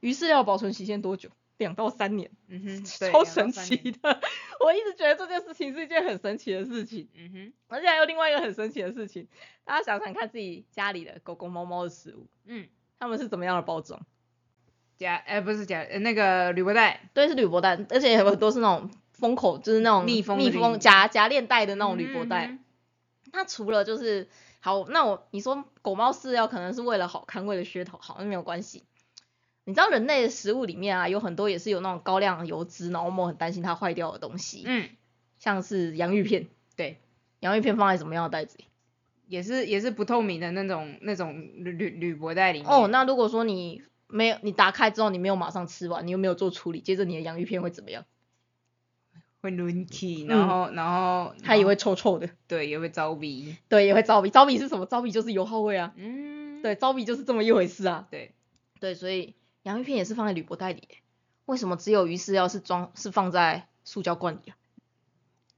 [0.00, 1.28] 鱼饲料保存期限多久？
[1.64, 4.20] 两到三年，嗯哼，超神奇的。
[4.58, 7.08] 我一直觉得这件事情是一件很神奇的事情。
[7.14, 9.28] 嗯哼，而且还有另外一个很神奇的事情，
[9.64, 12.68] 大家想想看自己家里的狗狗、猫猫的食物，嗯，
[12.98, 14.04] 它们是怎么样的包装？
[14.96, 22.46] 夹，哎，不是夹，呃那个铝箔袋，对，是铝箔袋，而且有很多是那种封口，就是那种密封密封夹夹链袋的那种铝箔袋。
[22.48, 22.64] 嗯
[23.32, 28.82] 它除了就是好，那我你说狗猫饲料可能是为了好看，为了噱头好，那没有关系。
[29.70, 34.88] 你知道人类的食物里面啊，有很多也是有那种高量油脂，然后我们很担心它坏掉的东西，嗯，
[35.38, 36.48] 像是洋芋片。
[36.76, 36.98] 对，
[37.38, 38.64] 洋芋片放在什么样的袋子里？
[39.28, 42.68] 也是也是不透明的那种那种铝铝铝箔袋里面。
[42.68, 48.04] 哦，那如果说你没有，你打开之后你没有马上吃完，你又没有做处理，接着你的洋芋片会怎么样？
[49.40, 53.56] 会抡起，嗯然后然后它也会臭臭的，对，也会招鼻。
[53.70, 54.30] 对，也会招鼻。
[54.30, 54.84] 招鼻是什么？
[54.84, 55.94] 招鼻就是油耗味啊。
[55.96, 58.08] 嗯，对，招鼻就是这么一回事啊。
[58.10, 58.32] 对，
[58.80, 60.98] 对，所以洋芋片也是放在铝箔袋里耶。
[61.46, 64.56] 为什么只有鱼饲料是装是放在塑胶罐里啊？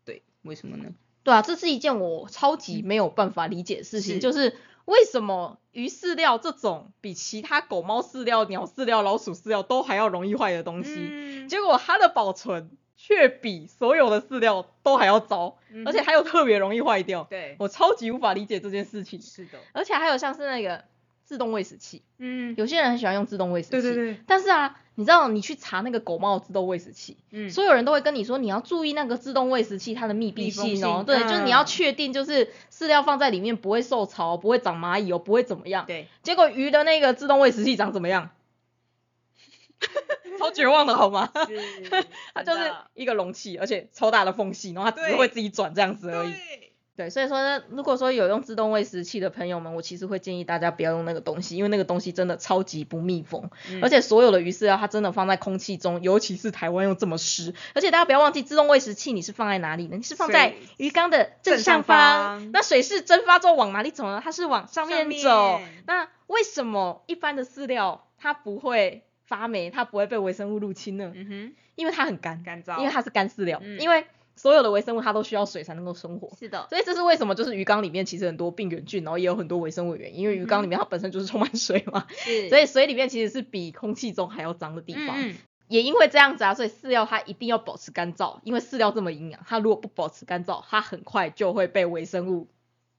[0.05, 0.91] 对，为什么呢？
[1.23, 17.25] 对啊，这是一件我超级没有办法理解的事情，是就是为什么鱼饲料这种比其他狗猫饲料、鸟饲料、老鼠饲料都还要容易坏的东西，嗯结果它的保存却比所有的饲料都还要糟，嗯而且还有特别容易坏掉。
[17.31, 19.21] 对，我超级无法理解这件事情。
[19.21, 20.85] 是的，而且还有像是那个
[21.25, 23.73] 自动喂食器，嗯，有些人很喜欢用自动喂食器。
[23.73, 35.87] 对对对，但是啊，你知道你去查那个狗猫的自动喂食器，嗯，所有人都会跟你说你要注意那个自动喂食器它的密闭性哦，性对，就是你要嗯确定就是饲料放在里面不会受潮，不会长蚂蚁哦，不会怎么样。
[35.87, 38.31] 对，结果鱼的那个自动喂食器长怎么样？
[40.39, 41.29] 超绝望的好吗？
[42.35, 46.35] 它就是一个容器，而且超大的缝隙，然后它只会自己转这样子而已。
[46.95, 59.97] 对，所以说呢，如果说有用自动喂食器的朋友们，我其实会建议大家不要用那个东西，因为那个东西真的超级不密封，嗯而且所有的鱼饲料它真的放在空气中，尤其是台湾又这么湿，而且大家不要忘记自动喂食器你是放在哪里呢？
[59.97, 64.21] 你是放在水鱼缸的正正上上方，那水是蒸发之后往哪里走呢？
[64.23, 65.59] 它是往上面走。
[65.59, 71.11] 面那为什么一般的饲料它不会发霉，它不会被微生物入侵呢？
[71.15, 74.05] 嗯哼，因为它很干，干燥，因为它是干饲料，嗯因为
[74.37, 76.35] 所有的微生物它都需要水才能够生活。
[76.39, 82.49] 是的，所以这是为什么，就是鱼缸里面其实很多病原菌，然后也有很多微生物原，因因为鱼缸里面它本身就是充满水嘛，是。
[82.49, 85.09] 所以水里面其实是比空气中还要脏的地方。
[85.17, 85.35] 嗯
[85.69, 92.49] 也因为这样子啊，所以饲料它一定要保持干燥，因为饲料这么营养，它如果不保持干燥，它很快就会被微生物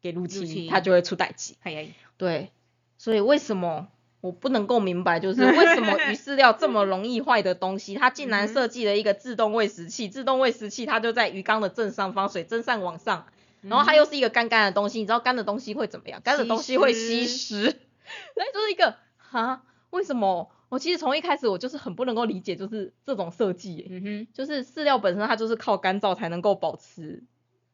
[0.01, 0.69] 给入侵，入侵。
[0.71, 1.55] 它就会出代疾。
[1.61, 2.49] 哎呀，对，
[2.97, 3.89] 所以为什么
[4.23, 13.27] 我不能够明白，就是为什么 鱼饲料这么容易坏的东西，它竟然设计了一个自动喂食器，自动喂食器它就在鱼缸的正上方，水蒸散往上，
[13.59, 16.21] 然后它又是一个干干的东西，你知道干的东西会怎么样？
[16.23, 17.63] 干的东西会吸湿，
[18.33, 20.49] 所以就是一个哈，为什么？
[20.69, 27.23] 我其实从一开始我就是很不能够理解，就是这种设计耶，嗯哼，就是饲料本身它就是靠干燥才能够保持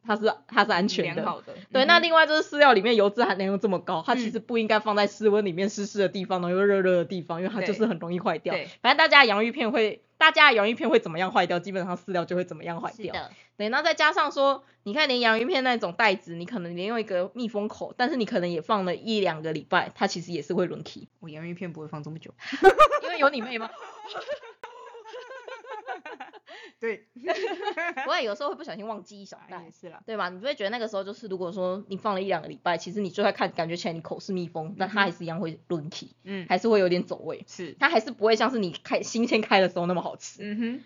[0.06, 8.68] 它是它是安全的，好的，对，嗯那另外就是饲料里面油脂含量又这么高，它其嗯实不应该放在室温里面湿湿的地方，然后又热热的地方，因为它就是很容易坏掉对。
[8.82, 13.14] 反正大家的洋芋片会，大家的洋芋片会怎么样坏掉，基本上饲料就会怎么样坏掉。
[13.14, 22.32] 是的，对，那再加上说，你看连洋芋片那种袋子，你可能连用一个密封口，但是你可能也放了一两个礼拜，它其实也是会轮起，我洋芋片不会放这么久，
[23.04, 23.70] 因为有你妹吗？
[26.80, 27.06] 对，
[28.08, 29.70] 我也有时候会不小心忘记一小袋。
[29.70, 30.28] 是啦，对吧？
[30.30, 37.44] 你不会觉得那个时候就是，如果说你放了一两个礼拜，其实你就会看，感觉起来你口是密封，但它还是一样会轮起，嗯，还是会有点走味。
[37.46, 40.38] 是，它还是不会像是你开新鲜开的时候那么好吃。
[40.42, 40.80] 嗯哼，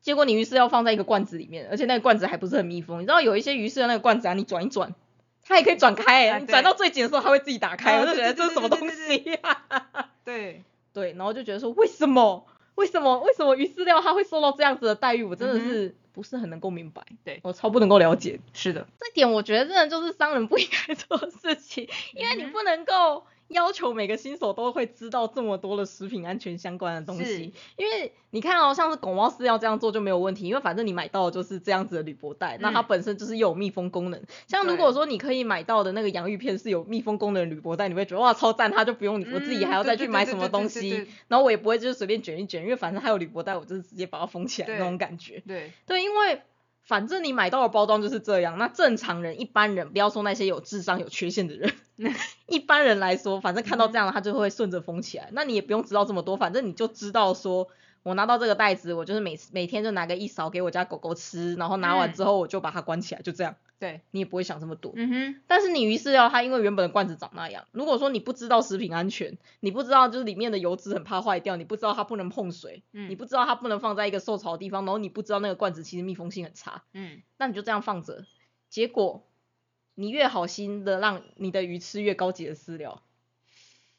[0.00, 2.98] 结果你鱼翅要放在一个罐子里面，而且那个罐子还不是很密封。
[3.00, 4.94] 你知道有一些鱼翅的那个罐子啊，你转一转，
[5.42, 12.46] 它也可以转开、欸，啊你转到最紧的时候它会自己打开，啊我就觉得这是什么东西呀、对，对，然后就觉得说为什么？
[12.76, 13.18] 为什么？
[13.20, 15.24] 为什么鱼饲料它会受到这样子的待遇？
[15.24, 18.40] 我真的是不是很能够明白，对我超不能够了解。
[18.54, 27.52] 是的，这点我觉得真的就是商人不应该做的事情，因为你不能够要求每个新手都会知道这么多的食品安全相关的东西。
[27.76, 34.20] 因为你看哦，像是狗猫饲料这样做就没有问题，因为反正你买到的就是这样子的铝箔袋，那它嗯本身就是又有密封功能。
[34.46, 45.42] 像如果说你可以买到的那个洋芋片是有密封功能的铝箔袋，你会觉得哇超赞，它就不用你我自己还要再去买什么东西，然后我也不会就是随便卷一卷，因为反正它有铝箔袋，我就是直接把它封起来那种感觉。
[45.46, 46.42] 对，对，因为
[46.86, 51.74] 反正你买到的包装就是这样，那正常人、一般人，不要说那些有智商、有缺陷的人，
[52.46, 55.28] 一般人来说，反正看到这样，他就会顺着封起来。
[55.32, 57.66] 那你也不用知道这么多，反正你就知道说
[58.06, 64.92] 我拿到这个袋子，我就是每次每天就拿个一勺给我家狗狗吃，然后拿完之后我就把它关起来，就这样，对，你也不会想这么多。
[64.94, 73.10] 嗯哼，但是你鱼饲料它因为原本的罐子长那样，如果说你不知道食品安全，你不知道就是里面的油脂很怕坏掉，你不知道它不能碰水，嗯。
[73.10, 78.24] 你不知道它不能放在一个受潮的地方，然后你不知道那个罐子其实密封性很差，嗯，那你就这样放着，
[78.70, 79.26] 结果
[79.96, 83.02] 你越好心的让你的鱼吃越高级的饲料，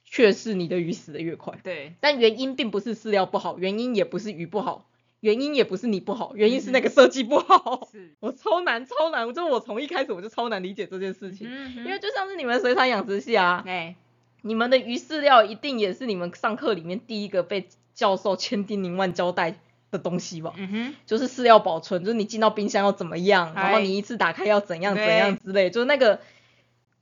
[0.10, 1.60] 却是你的鱼死的越快。
[1.64, 4.88] 对，但原因并不是饲料不好，原因也不是鱼不好，
[5.20, 7.88] 原因也不是你不好，原因是那个设计不好。
[7.92, 13.96] 是， 我超难超难，就我从一开始我就超难理解这件事情，嗯哼，因为就像是你们水产养殖系啊，哎，
[14.42, 19.60] 你们的鱼饲料一定也是你们上课里面第一个被教授千叮咛万交代
[19.92, 20.54] 的东西吧？
[20.56, 26.22] 嗯哼，就是饲料保存，就是你进到冰箱要怎么样，然后哎你一次打开要怎样怎对样之类，就是那个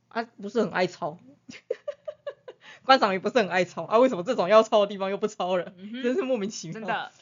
[0.08, 1.18] 啊不是很爱抄，
[2.86, 5.72] 观赏鱼不是很爱抄啊，为什么这种要抄的地方又不抄了？
[5.76, 6.74] 嗯真是莫名其妙。
[6.74, 7.12] 真的，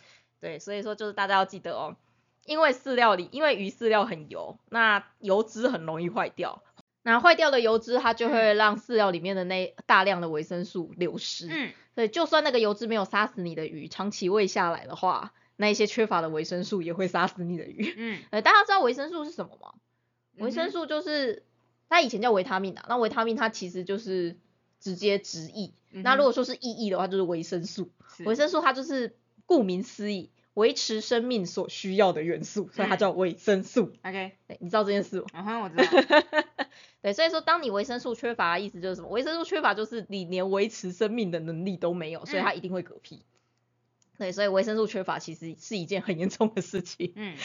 [0.40, 1.96] 对，所以说就是大家要记得哦，
[2.44, 6.62] 因为饲料里，因为鱼饲料很油，那油脂很容易坏掉。
[7.02, 11.48] 那坏掉的油脂，它就会让饲料里面的那大量的维生素流失。
[11.50, 17.94] 嗯，所以就算那个油脂没有杀死你的鱼，长期喂下来的话，那一些缺乏的维生素也会杀死你的鱼。
[17.98, 19.74] 嗯， 呃，大家知道维生素是什么吗？
[20.38, 21.44] 维生素就是
[21.90, 24.38] 它以前叫维他命啊，那维他命它其实就是
[24.84, 25.72] 直接直译。
[25.90, 27.90] 那如果说是意译的话，就是维生素。
[28.26, 29.16] 维生素它就是
[29.46, 33.92] 顾名思义，维持生命所需要的元素，所以它嗯叫维生素。
[34.04, 35.26] OK，对，你知道这件事吗？
[35.32, 36.44] 嗯哼，我知道，
[37.00, 39.08] 对，所以说当你维生素缺乏意思就是什么？
[39.08, 43.22] 维生素缺乏就是你连维持生命的能力都没有，所以它嗯一定会嗝屁。
[44.18, 47.12] 对，所以维生素缺乏其实是一件很严重的事情。
[47.16, 47.36] 嗯，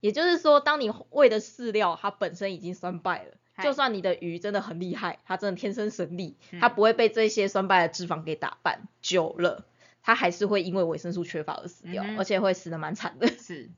[0.00, 9.64] 也就是说，当你喂的饲料它本身已经酸败了，嗨就算你的鱼真的很厉害，它真的天生神力，嗯它不会被这些酸败的脂肪给打败，久了
[10.02, 13.28] 它还是会因为维生素缺乏而死掉，嗯而且会死的蛮惨的。
[13.38, 13.68] 是，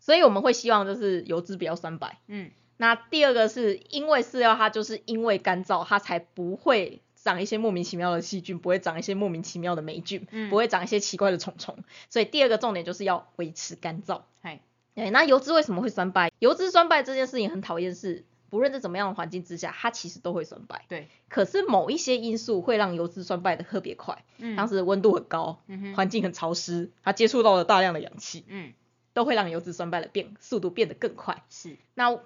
[0.00, 2.18] 所以我们会希望就是油脂不要酸败。
[2.26, 11.76] 嗯，那第二个是因为饲料它就是因为干燥，它才不会长一些莫名其妙的细菌，不会长一些莫名其妙的霉菌，嗯不会长一些奇怪的虫虫。
[12.08, 14.22] 所以第二个重点就是要维持干燥。
[14.40, 14.60] 嗨，
[14.94, 16.32] 对，那油脂为什么会酸败？
[16.38, 20.84] 油脂酸败这件事情很讨厌是，不论在怎么样的环境之下，它其实都会酸败。
[20.88, 28.72] 对，可是某一些因素会让油脂酸败的特别快，嗯，当时温度很高，嗯哼，环境很潮湿，它接触到了大量的氧气，嗯，
[29.12, 31.42] 都会让油脂酸败的变速度变得更快。
[31.50, 32.18] 是，那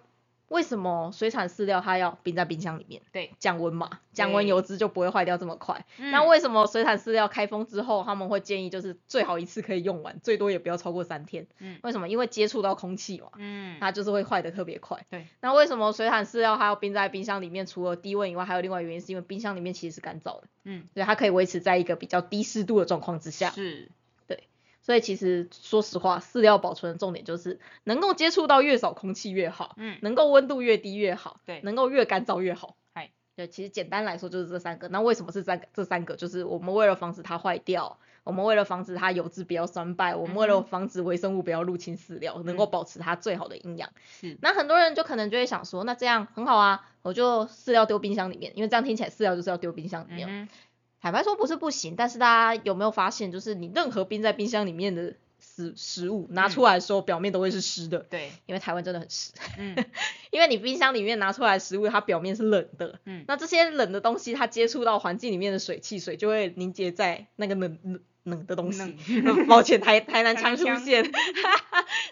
[0.48, 3.00] 为什么水产饲料它要冰在冰箱里面？
[3.10, 5.86] 对，降温嘛，降温油脂就不会坏掉这么快。
[5.98, 11.46] 嗯那为什么水产饲料开封之后，他们会建议就是最好一次可以用完，最多也不要超过三天？
[11.58, 12.08] 嗯为什么？
[12.08, 15.06] 因为接触到空气嘛，嗯，它就是会坏的特别快。
[15.08, 17.66] 对，那为什么水产饲料它要冰在冰箱里面？
[17.66, 23.50] 除了低温以外，还有另外原因是因为冰箱里面其实是干燥的，嗯，所以它可以维持在一个比较低湿度的状况之下。
[23.50, 23.90] 是，
[24.82, 32.76] 所以其实说实话，饲料保存的重点就是能够接触到越少空气越好，嗯，能够温度越低越好，对能够越干燥越好。
[32.92, 34.88] 嗨，对，其实简单来说就是这三个。
[34.88, 35.66] 那为什么是三个？
[35.72, 43.88] 这三个就是我们为了防止它坏掉，我们为了防止它油脂不要酸败，我们为了嗯防止微生物不要入侵饲料，能够保持它最好的营养。
[44.04, 50.48] 是，那很多人就可能就会想说，那这样很好啊，我就饲料丢冰箱里面，因为这样听起来饲料就是要丢冰箱里面。
[51.02, 59.32] 坦白说不是不行，但是大家有没有发现，就是你任何冰在冰箱里面的食食物拿出来的时候，表面都会是湿的，对， 因为台湾真的很湿。
[59.58, 59.74] 嗯，
[60.30, 63.24] 因为你冰箱里面拿出来的食物，它表面是冷的，嗯。
[63.26, 68.96] 那这些冷的东西，它接触到环境里面的水汽，水就会凝结在那个冷冷冷的东西。
[69.48, 71.10] 抱歉，台台南腔出现，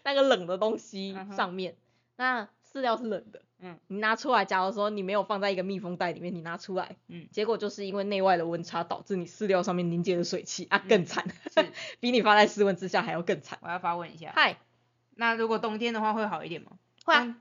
[0.03, 1.76] 那个冷的东西上面，
[2.16, 7.26] 那饲料是冷的，嗯，你拿出来，假如说你没有放在一个密封袋里面，你拿出来，嗯。
[7.33, 11.66] 结果就是因为内外的温差导致你饲料上面凝结的水汽啊更惨，是。
[12.00, 13.59] 比你放在室温之下还要更惨。
[13.62, 14.59] 我要发问一下，嗨，
[15.16, 16.72] 那如果冬天的话会好一点吗？
[17.04, 17.35] 会啊，冬，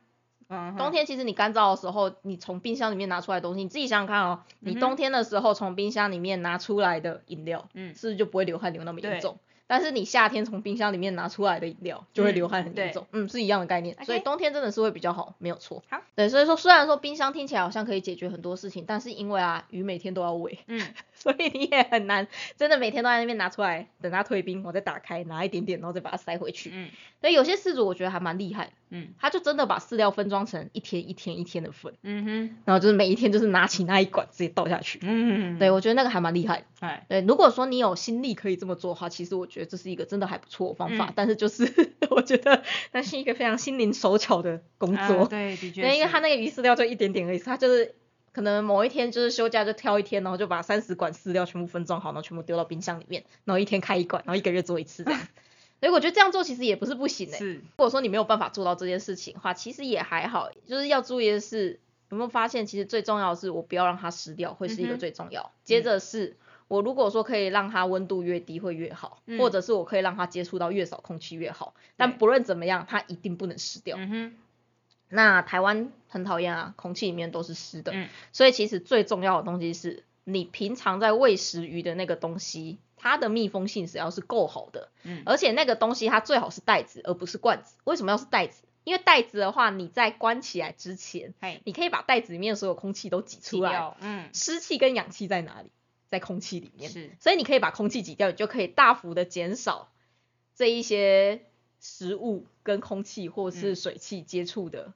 [0.49, 7.93] 嗯，冬天其实你干燥的时候，你从冰箱里面拿出来的东西，你自己想想看哦，你冬天的时候从冰箱里面拿出来的饮料，嗯。
[7.93, 9.37] 是不是就不会流汗流那么严重？
[9.69, 13.95] 但是你夏天从冰箱里面拿出来的饮料就会嗯流汗很严对重，嗯，是一样的概念。
[14.03, 15.83] 所以冬天真的是会比较好，没有错。
[15.91, 20.81] 好，对，所以说虽然说冰箱听起来好像可以解决很多事情，但是因为啊鱼每天都要喂，嗯，
[21.15, 22.27] 所以你也很难
[22.57, 26.71] 真的每天都在那边拿出来，等它退冰，我再打开拿一点点，然后再把它塞回去。
[26.73, 26.89] 嗯
[27.21, 31.93] 所以有些饲主我觉得还蛮厉害，嗯他就真的把饲料分装成一天一天一天的分。
[32.01, 34.99] 嗯哼，然后就是每一天就是拿起那一管直接倒下去。
[35.01, 36.65] 嗯，对，我觉得那个还蛮厉害的。
[36.79, 41.07] 哎，对，如果说你有心力可以这么做的话，其实我觉得这是一个真的还不错的方法。
[41.07, 41.69] 嗯但是就是
[42.09, 45.25] 我觉得那是一个非常心灵手巧的工啊作。
[45.25, 47.95] 对，的确对，因为是他那个鱼饲料就一点点而已，他就是
[48.31, 55.19] 可能某一天就是休假就挑一天，然后就把三十管饲料全部分装好，然后全部丢到冰箱里面，然后一天开一罐，然后一个月做一次这样。
[55.79, 61.79] 所以我觉得这样做其实也不是不行诶、是，如果说你没有办法做到这件事情的话，其实也还好，就是要注意的是，
[62.09, 65.53] 有没有发现，其实最重要的是我不要让它湿掉，会是一个最重要。
[65.63, 66.35] 接着是
[66.67, 73.95] 我如果说可以让它温度越低会越好，嗯或者是我可以让它接触到越少空气越好，但不论怎么样，它一定不能湿掉。
[73.97, 74.35] 嗯哼，
[75.09, 87.75] 那台湾很讨厌啊，空气里面都是湿的，嗯所以其实最重要的东西是你平常在喂食鱼的那个东西，它的密封性只要是够好的，嗯而且那个东西它最好是袋子，而不是罐子。
[87.83, 88.63] 为什么要是袋子？
[88.85, 95.69] 因为袋子的话，你在关起来之前，嘿，你可以把袋子里面所有空气都挤出来，嗯，湿气跟氧气在哪里？
[96.09, 96.89] 在空气里面。
[96.89, 99.91] 是，所以你可以把空气挤掉，你就可以大幅的减少
[100.55, 101.41] 这一些
[101.79, 104.93] 食物跟空气或是嗯水汽接触的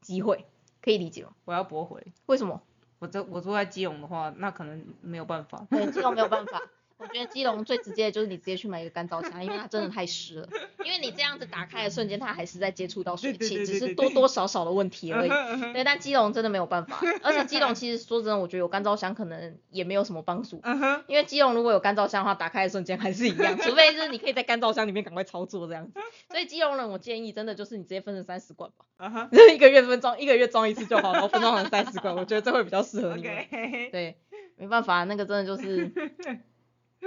[0.00, 0.46] 机会，
[0.82, 1.32] 可以理解吗？
[1.44, 2.12] 我要驳回。
[2.26, 2.62] 为什么？
[2.98, 5.66] 我这我住在基隆的话，那可能没有办法。
[5.70, 6.62] 对，基隆没有办法。
[6.98, 10.48] 我觉得基隆最直接的就是你直接去买一个干燥箱，因为它真的太湿了。
[10.84, 15.28] 因为你这样子打开的瞬间，它还是在接触到水汽，对对对只是多多少少的问题而已。
[15.72, 26.00] 对，但基隆真的没有办法， 而且基隆其实说真的，我觉得有干燥箱可能也没有什么帮助，嗯哼，因为基隆如果有干燥箱的话，打开的瞬间还是一样，除非是你可以在干燥箱里面赶快操作这样子。
[26.30, 33.46] 所以基隆人，我建议真的就是你直接分成三十罐吧，嗯哼就是一个月分装，一个月装一次就好，然后分装成三十罐，我觉得这会比较适合你们。
[33.92, 34.16] 对，
[34.56, 35.92] 没办法，那个真的就是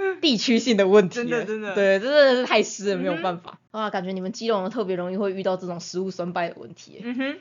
[0.20, 3.58] 地区性的问题，真的真的对，真的是太湿了，没有办法。
[3.70, 7.00] 啊，感觉你们基隆人特别容易会遇到这种食物酸败的问题。
[7.02, 7.36] 嗯哼，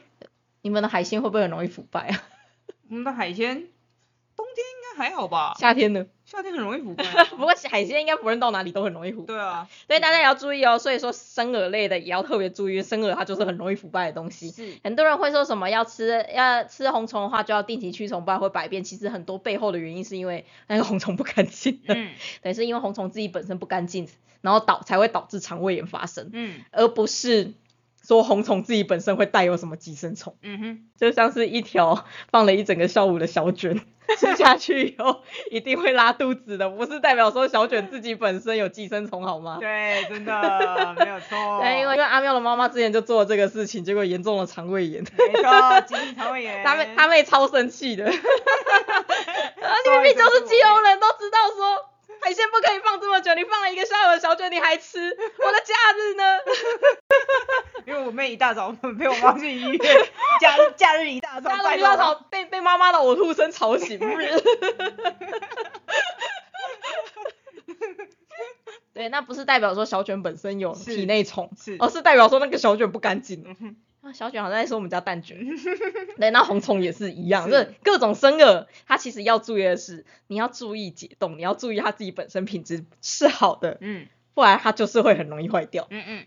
[0.62, 2.24] 你们的海鲜会不会很容易腐败啊？
[2.89, 3.68] 我们的海鲜
[4.36, 4.66] 冬天
[5.00, 5.56] 还好吧？
[5.58, 6.06] 夏天呢？
[6.26, 7.24] 夏天很容易腐败啊。
[7.32, 9.28] 不过海鲜应该不论到哪里都很容易腐败。
[9.28, 10.78] 对啊，对，大家也要注意哦。
[10.78, 14.52] 所以说生饵类的也要特别注意，生饵它就是很容易腐败的东西。
[14.52, 18.84] 是，很多人会说什么要吃要吃红虫的话就要定期驱虫，不然会百变。
[18.84, 22.12] 其实很多背后的原因是因为那个红虫不干净，嗯
[22.43, 24.08] 对，是因为红虫自己本身不干净，
[24.41, 27.54] 然后导才会导致肠胃炎发生，嗯而不是
[28.06, 33.80] 说红虫自己本身会带有什么寄生虫，嗯哼，就像是一条放了一整个下午的小卷。
[34.18, 35.22] 吃下去以后
[35.52, 39.58] 一定会拉肚子的，不是代表说小卷自己本身有寄生虫好吗？
[39.62, 41.38] 对，真的没有错。
[41.62, 46.62] 对，因为因为阿妙的妈妈之前就做了这个事情，结果严重了肠胃炎，没错，急性肠胃炎。
[46.66, 51.89] 他妹他妹超生气的，啊，你明明就是基隆人，都知道说
[52.22, 56.40] 海鲜不可以放这么久，你放了一个下午的小卷你还吃，我的假日呢？
[57.88, 59.80] 因为我妹一大早陪我妈去医院，
[60.40, 61.50] 假日假日一大早，
[62.30, 64.00] 被被妈妈的呕吐声吵醒。
[68.94, 73.44] 对，那不是代表说小卷本身有是体内虫，是而是代表说那个小卷不干净。
[73.60, 75.38] 嗯哼啊，小卷好像在说我们家蛋卷，
[76.18, 77.52] 对，那红虫也是一样，是。
[77.52, 84.08] 这各种生饵，它其实要注意的是，你要注意解冻，你要注意它自己本身品质是好的，嗯。
[84.36, 85.88] 不然它就是会很容易坏掉。
[85.89, 86.26] 嗯嗯，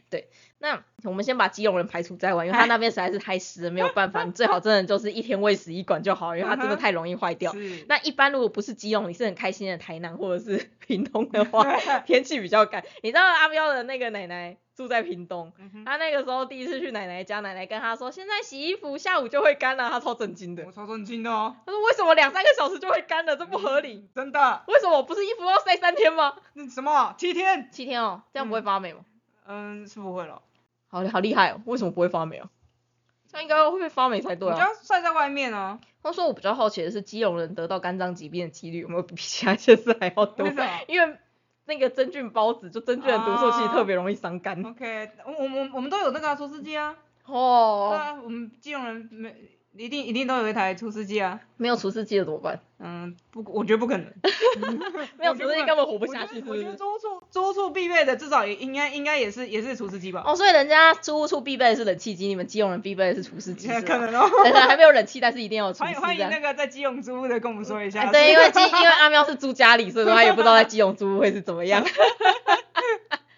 [0.62, 7.52] 那我们先把基隆人排除在外，因为他那边实在是太湿了，没有办法，你最好真的就是一天喂食一管就好，因为它真的太容易坏掉。
[7.88, 11.64] 那一般如果不是基隆，你是很开心的台南或者是 屏东的话，
[12.06, 12.84] 天气比较干。
[13.02, 20.70] 你知道阿彪的那个奶奶住在屏东，嗯他那个时候第一次去奶奶家，奶奶跟他说，现在洗衣服下午就会干了，他超震惊的我。
[20.70, 23.36] 超震惊的哦，他说为什么两三个小时就会干了？
[23.36, 24.08] 这不合理。
[24.14, 26.34] 真的，为什么不是衣服要晒三天吗？
[26.54, 29.00] 那什么七天，七天哦，这样不会发霉吗？
[29.44, 30.40] 嗯，是不会了，
[30.92, 32.50] 好好厉害哦，为什么不会发霉哦？
[33.26, 34.52] 这样应该会发霉才对啊。
[34.52, 40.54] 我就要晒在外面啊，他说我比较好奇的是，基隆人得到肝脏疾病的几率有没有比其他县市还要多为？
[40.86, 41.16] 因为
[41.64, 44.62] 那个真菌孢子，就真菌的毒素其实特别容易伤肝。
[44.62, 46.94] OK，我我我我们都有那个啊除湿机啊，
[47.26, 49.34] 对哦，啊，我们基隆人没
[49.76, 52.60] 一定一定都有一台除湿机啊，没有除湿机的怎么办？
[52.78, 54.06] 嗯，不，我觉得不可能，
[55.18, 56.42] 没有除湿机根本活不下去？
[56.46, 63.68] 我觉得租屋处租屋处必备的，至少也应该应该也是也是除湿机吧，哦，所以人家租屋处必备的是冷气机，你们基隆人必备的是除湿机？
[63.82, 64.28] 可能哦。
[64.52, 66.28] 还没有冷气，但是一定要有除湿欢迎欢迎。
[66.28, 68.02] 那个在基隆租屋的跟我们说一下。
[68.02, 71.82] 哎对，因为基因为阿喵是住家里，所以说他也不知道在基隆租屋会是怎么样。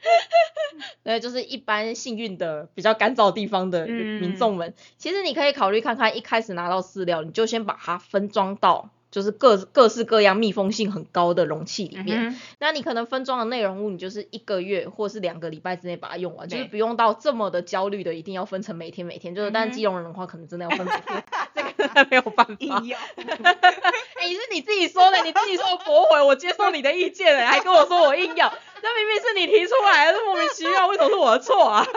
[1.03, 4.21] 对，就是一般幸运的、比较干燥地方的嗯。
[4.21, 12.29] 民众们，其实你可以考虑看看，一开始拿到饲料，你就先把它分装到就是各各式各样密封性很高的容器里面。
[12.29, 19.35] 嗯那你可能分装的内容物，你就是一个月或是两个礼拜之内把它用完，就是不用到这么的焦虑的，一定要分成每天每天。
[19.35, 21.25] 就是，但基隆人的话，可能真的要分每天，
[22.11, 22.55] 没有办法。
[22.59, 22.99] 硬要。
[23.17, 28.53] 哎、是你自己说的，你自己说我驳回，我接受你的意见了，还跟我说我硬要，
[28.83, 31.87] 那明明是你提出来的，这莫名其妙，为什么是我的错啊？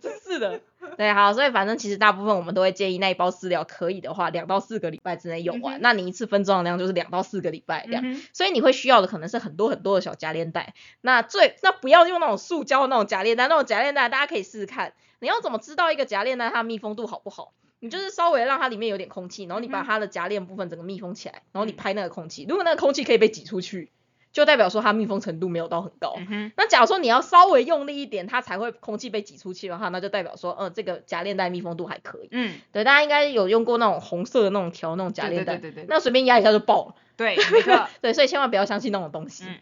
[0.00, 0.60] 真是的，
[0.96, 5.78] 对，好，所以反正其实大部分我们都会建议那一包饲料可以的话，两到四个礼拜之内用完。
[5.78, 8.02] 嗯那你一次分装的量就是两到四个礼拜量。
[8.04, 10.74] 嗯所以你会需要的可能是很多很多的小夹链袋。
[11.00, 14.92] 那最那不要用那种塑胶那种夹链袋，那种夹链袋大家可以试试看。
[15.24, 17.54] 你要怎么知道一个夹链袋它密封度好不好？
[17.80, 23.90] 你就是稍微让它里面有点空气，然后你把它的夹链部分整个密封起来，然后你嗯拍那个空气，如果那个空气可以被挤出去，
[24.32, 26.14] 就代表说它密封程度没有到很高。
[26.28, 32.28] 嗯，那假如说你要稍微用力一点，它才会空气被挤出去的话，那就代表说，嗯、这个夹链袋密封度还可以。
[32.30, 36.94] 嗯，对，大家应该有用过那种红色的那种条那种夹对链袋，对对对对那随便压一下就爆了。
[37.16, 39.54] 对，没错， 对，所以千万不要相信那种东西，嗯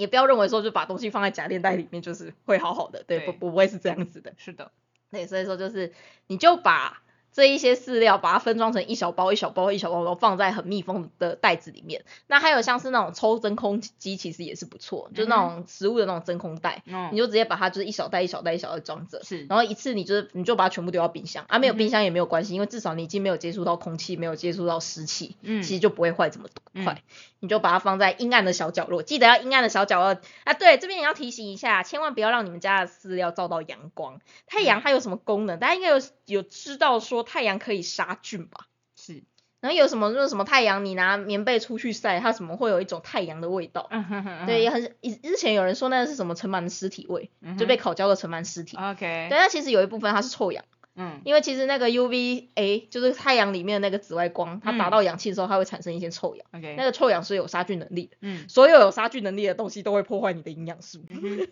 [0.00, 4.32] 也不要认为说就把东西放在夹链袋里面就是会好好的，对，对不不会是这样子的。
[4.38, 4.72] 是的，
[5.10, 5.92] 对，所以说就是
[6.26, 12.04] 你就把这一些饲料把它分装成一小包一小包一小包，然后放在很密封的袋子里面。
[12.26, 19.22] 那还有像是那种抽真空机，其实也是不错，就是那嗯种食物的那种真空袋，嗯你就直接把它就是一小袋一小袋一小袋装着。
[19.22, 27.02] 是，然后一次你就是你就把它全部丢到冰箱啊，没有冰箱也没有关系，因为至少你已经没有接触到空气，没有接触到湿气，嗯其实就不会坏这么嗯快。
[27.42, 30.52] 你就把它放在阴暗的小角落，记得要阴暗的小角落啊。
[30.52, 34.20] 对，这边也要提醒一下，千万不要让你们家的饲料照到阳光。
[34.46, 35.58] 太阳它有什么功能？
[35.58, 38.66] 大家应该有有知道说太阳可以杀菌吧？
[38.96, 39.22] 是，
[39.60, 43.86] 然后有什么就是什么太阳，你拿棉被出去晒，它怎么会有一种太阳的味道。
[43.90, 48.76] 嗯哼哼，对，也很以之前有人说那是什么尘螨的尸体味，嗯就被烤焦的尘螨尸体。
[48.76, 50.64] ，OK，对，那其实有一部分它是臭氧。
[50.96, 56.44] 嗯，因为其实那个 UVA 就是太阳里面的那个紫外光，它达嗯到氧气的时候，它会产生一些臭氧。
[56.52, 61.48] OK，那个臭氧是有杀菌能力的，嗯所有有杀菌能力的东西都会破坏你的营养素，嗯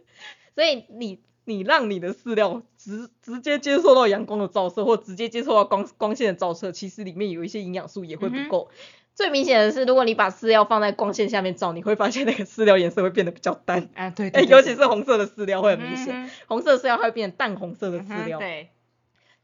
[0.54, 8.70] 所以你你让你的饲料直直接接受到阳光的照射，或直接接受到光光线的照射，其实里面有一些营养素也会不够。
[9.14, 18.38] 最明显的是，如果你把饲料放在光线下面照，你会发现那个饲料颜色会变得比较淡，啊，对，尤其是红色的饲料会很明显，显，红色的饲料它会变成淡红色的嗯饲料。
[18.38, 18.70] 哼对，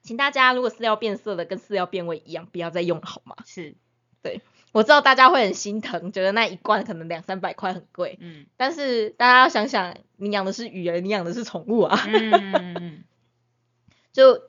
[0.02, 3.36] 请大家如果饲料变色的跟饲料变味一样，不要再用了好吗？
[3.44, 3.74] 是，
[4.72, 13.04] 我知道大家会很心疼，觉得那一罐可能两三百块很贵，嗯但是大家要想想，你养的是鱼儿，你养的是宠物啊，嗯嗯嗯
[14.12, 14.42] 就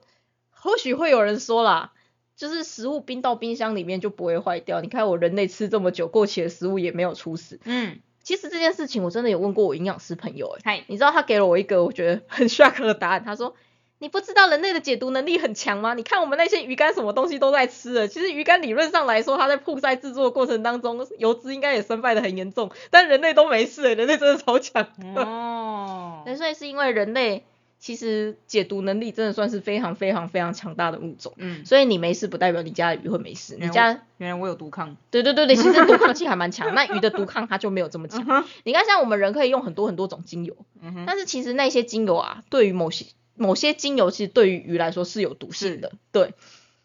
[0.50, 1.92] 或许会有人说啦，
[2.36, 4.80] 就是食物冰到冰箱里面就不会坏掉。
[4.80, 7.58] 你看我人类吃这么久，过期的食物也没有出事。
[7.64, 13.54] 嗯，其实这件事情我真的有问过我营养师朋友、欸，嗨，你知道他给了我一个我觉得很 shock 的答案，他说。
[14.00, 15.92] 你不知道人类的解毒能力很强吗？
[15.92, 25.22] 你看我们那些鱼干什么东西都在吃了，其实鱼干理论上来说，它在曝晒制作的过程当中，油脂应该也生败的很严重，但人类都没事、欸，人类真的超强的。
[25.22, 27.44] 哦，对，所以是因为人类
[27.78, 38.24] 其实解毒能力真的算是非常非常非常强大的物种，嗯，所以你没事不代表你家的鱼会没事，你家原来我有毒抗，对对对对，其实毒抗性还蛮强， 那鱼的毒抗它就没有这么强。
[38.24, 43.04] 哼，你看像我们人可以用很多很多种精油，嗯哼，但是其实那些精油啊，对于某些
[43.40, 46.34] 某些精油其实对于鱼来说是有毒性的，对。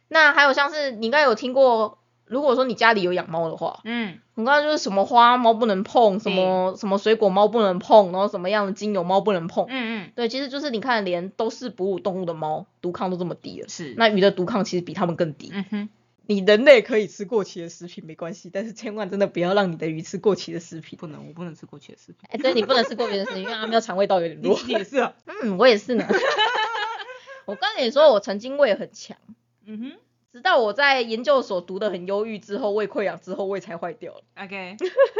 [0.07, 10.11] 那还有像是你应该有听过，如果说你家里有养猫的话，嗯，你刚刚就是什么花猫不能碰，什么什么水果猫不能碰，然后什么样的精油猫不能碰，嗯嗯。
[10.15, 13.65] 对，其实就是你看，连都是哺乳动物的猫，毒抗都这么低了。
[13.65, 15.51] 嗯，，是，那鱼的毒抗其实比它们更低。
[15.53, 15.89] 嗯哼，
[16.27, 20.97] 你人类可以吃过期的食品没关系，但是千万真的不要让你的鱼吃过期的食品。
[20.97, 24.59] 不能，我不能吃过期的食品，哎，对你不能吃过期的食品，因为它们的肠胃道有点弱。
[24.67, 26.05] 也是啊，嗯，我也是呢。
[27.45, 29.17] 我跟你说，我曾经胃很强，
[29.65, 29.91] 嗯哼
[30.33, 34.23] 直到我在研究所读的很忧郁之后，胃溃疡之后，胃才坏掉了。
[34.35, 34.75] ，OK，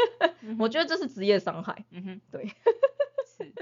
[0.60, 2.48] 我觉得这是职业伤害，嗯哼，对，
[3.38, 3.54] 是，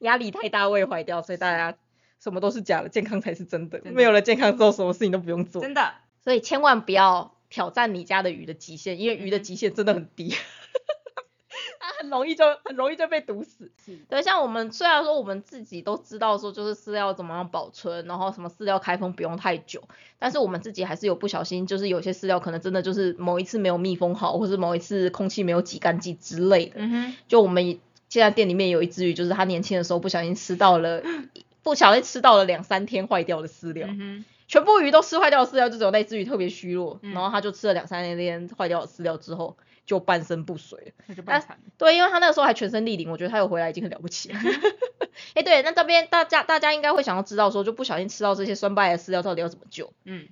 [0.00, 1.78] 压力太大胃坏掉，所以大家
[2.18, 3.78] 什么都是假的，健康才是真的。
[3.78, 5.62] 真的没有了健康之后，什么事情都不用做。
[5.62, 10.34] 真的，所以千万不要挑战你家的鱼的极限，因为鱼的极限真的很低，
[11.80, 13.70] 它很容易就很容易就被毒死。
[13.84, 19.82] 是，对，像我们虽然说我们自己都知道说就是饲料怎么样保存，然后什么饲料开封不用太久，
[20.18, 26.74] 但是我们自己还是有不小心，就是有些饲料可能真的就是某一次没有密封好，或是某一次空气没有挤干净之类的。
[26.76, 31.02] 嗯哼，就我们现在店里面有一只鱼，就是它年轻的时候不小心吃到了，
[31.62, 33.88] 不小心吃到了两三天坏掉的饲料。
[33.88, 40.92] 嗯哼，全部鱼都吃坏掉的饲料，就只有那只鱼特别虚弱，嗯然后它就吃了两三天坏掉的饲料之后，就半身不遂了。
[41.06, 44.38] 那就办惨了，对，因为它那个时候还全身立领，我觉得它有回来已经很了不起了。
[45.32, 49.94] 哎、对，那这边大家大家应该会想要知道说，就不小心吃到这些酸败的饲料到底要怎么救？
[50.04, 50.28] 嗯，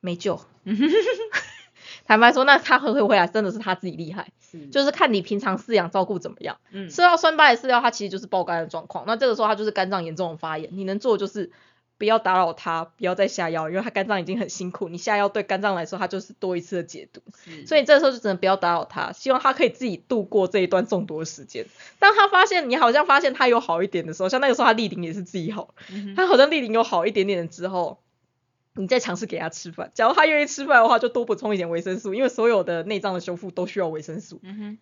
[0.00, 0.40] 没救。
[2.04, 6.58] 坦白说，那它会回来真的是他自己厉害，是，就是看你平常饲养照顾怎么样。
[6.72, 9.04] 嗯，吃到酸败的饲料，它其实就是爆肝的状况。
[9.06, 11.52] 那这个时候它就是肝脏严重的发炎，你能做的就是
[12.02, 17.20] 不要打扰他，不要再下药，因为他肝脏已经很辛苦，你下药对肝脏来说它就是多一次的解毒，
[17.64, 21.64] 所以这时候就只能不要打扰他，希望他可以自己度过这一段中毒的时间。
[22.00, 28.00] 当他发现你好像发现他有好一点的时候，像那个时候他立顶也是自己好，嗯他好像立顶有好一点点之后，
[28.74, 29.92] 你再尝试给他吃饭。
[29.94, 34.78] 假如他愿意吃饭的话，就多补充一点维生素，因为所有的内脏的修复都需要维生素，嗯哼，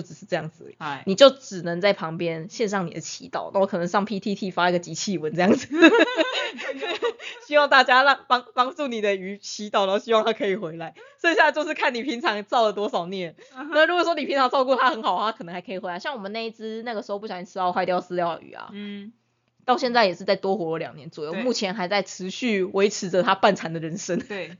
[0.00, 0.76] 就只是这样子而已。
[0.78, 5.66] 哎，你就只能在旁边献上你的祈祷，那我可能上 PTT 发一个集气文这样子，
[7.46, 10.94] 希望大家让帮帮助你的鱼祈祷，然后希望它可以回来。
[11.20, 13.34] 剩下就是看你平常造了多少孽。
[13.72, 15.98] 那如果说你平常照顾它很好，它可能还可以回来。
[15.98, 19.12] 像我们那一只那个时候不小心吃到坏掉饲料的鱼啊，嗯，
[19.64, 24.20] 到现在也是再多活了两年左右，目前还在持续维持着它半残的人生。
[24.20, 24.56] 对，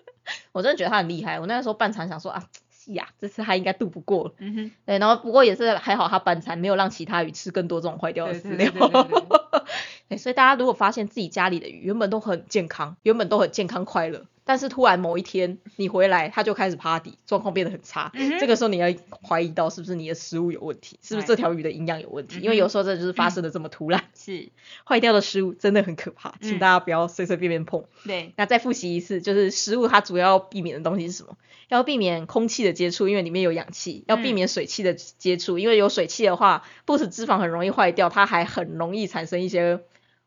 [0.52, 1.40] 我真的觉得它很厉害。
[1.40, 2.44] 我那个时候半残想说啊，
[2.84, 4.34] 是呀，这次他应该渡不过了。
[4.38, 8.70] 嗯哼，对，然后不过也是还好，他半残没有让其他鱼吃更多这种坏掉的饲料。
[8.70, 9.22] 对对对
[10.08, 18.88] 对，所以大家如果发现自己家里的鱼原本都很健康，原本都很健康快乐，但是突然某一天你回来，它就开始趴底，状况变得很差，嗯这个时候你要
[19.26, 22.40] 怀疑到是不是你的食物有问题，是不是这条鱼的营养有问题？
[22.40, 24.50] 因为有时候这就是发生的这么突然，是，
[24.84, 26.58] 坏掉的食物真的很可怕，请嗯。
[26.58, 27.84] 大家不要随随便便碰。
[28.04, 31.36] 对，那再复习一次，就是食物它主要要避免的东西是什么？
[31.68, 39.80] 要避免空气的接触，因为里面有氧气；要避免水汽的接触，因为有水汽的话，不止脂肪很容易坏掉，它还很容易产生一些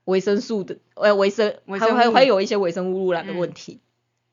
[0.06, 1.96] 维生素的呃维生，还微生物。
[1.96, 3.38] 还还有一些微生物污染的嗯。
[3.38, 3.80] 问题。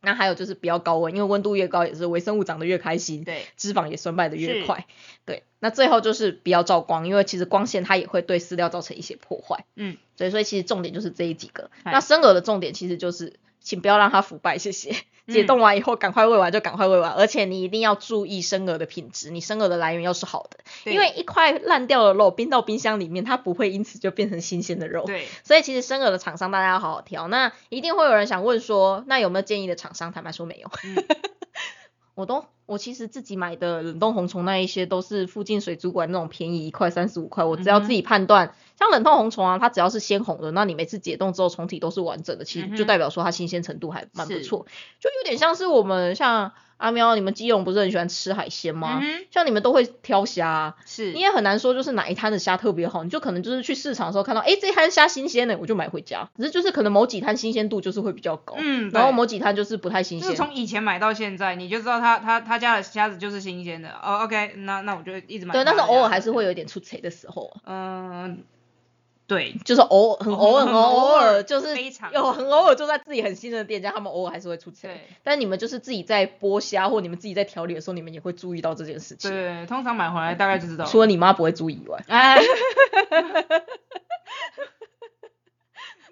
[0.02, 4.86] 那还有就是不要高温，因为温度越高，也是微生物长得越开心，对，脂肪也衰败的越快。
[5.24, 9.64] 对，那最后就是不要照光，因为其实光线它也会对饲料造成一些破坏。
[9.76, 11.70] 嗯，对，所以其实重点就是这一几个。
[11.84, 14.96] 那生鹅的重点其实就是，请不要让它腐败，谢谢。
[15.28, 20.58] 解嗯冻完以后赶快喂完就赶快喂完，而且你一定要注意生鹅的品质，你生鹅的来源要是好的，
[20.90, 25.04] 因为一块烂掉的肉冰到冰箱里面，它不会因此就变成新鲜的肉。
[25.04, 27.28] 对，所以其实生鹅的厂商大家要好好挑。
[27.28, 30.12] 那一定会有人想问说，那有没有建议的厂商？
[30.12, 30.70] 坦白说没有。
[30.84, 31.04] 嗯
[32.14, 44.66] 我都我其实自己买的冷冻红虫那一些都是附近水族馆那种便宜一块三十五块，我只要自己判断，像冷冻红虫啊，它只要是鲜红的，那你每次解冻之后虫体都是完整的，其实就代表说它新鲜程度还蛮不错，
[44.98, 48.98] 就有点像是我们像阿喵，你们基隆不是很喜欢吃海鲜吗？
[49.00, 51.12] 嗯像你们都会挑虾啊、是。
[51.12, 56.28] 你，也很难说就是哪一摊的虾特别好，你就可能就是去市场的时候看到，哎，这摊虾新鲜的，我就买回家。
[56.36, 60.28] 只是就是可能某几摊新鲜度就是会比较高，嗯，然后某几摊就是不太新鲜。
[60.28, 63.90] 就是从以前买到现在，你就知道他他他家的虾子就是新鲜的。
[63.90, 65.62] 哦，OK，那那我就一直买对。
[65.64, 68.42] 但是偶尔还是会有一点出贼的时候，嗯，
[69.26, 71.74] 对，就是偶尔很偶尔很很偶偶尔尔，就是
[72.12, 74.88] 有很偶尔就在自己很新的店家，他们偶尔还是会出彩。
[74.88, 79.30] 对，但你们就是自己在剥虾或你们自己在调理的时候，你们也会注意到这件事情。
[79.30, 80.84] 对，通常买回来大概就知道。
[80.84, 82.38] 除了你妈不会注意以外，哎，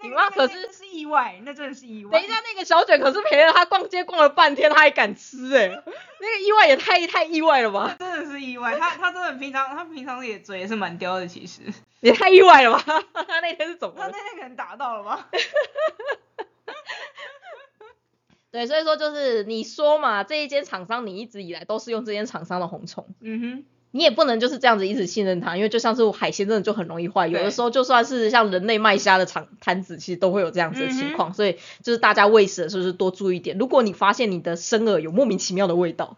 [0.02, 2.12] 你妈可是是意外，那真的是意外。
[2.12, 5.68] 等一下，那个小卷可是陪了他逛街逛了半天，他还敢吃哎、
[6.20, 11.60] 那个意外也太太意外了吧，真的是意外，他他真的平常他平常也嘴也是蛮刁的，其实。
[12.00, 12.82] 也太意外了吧？
[13.12, 14.10] 他那天是怎么了？
[14.10, 15.28] 他那天可能打到了吧？
[18.50, 33.58] 对，所以说就是你说嘛，这一间厂商你一直以来都是用这间厂商的红虫，嗯你也不能就是这样子一直信任它，因为就像是海鲜真的就很容易坏，有的时候就算是像人类卖虾的场摊子，其实都会有这样子的嗯情况，所以就是大家喂食的时候就是多注意一点。
[33.58, 36.16] 如果你发现你的生饵有莫名其妙的味道，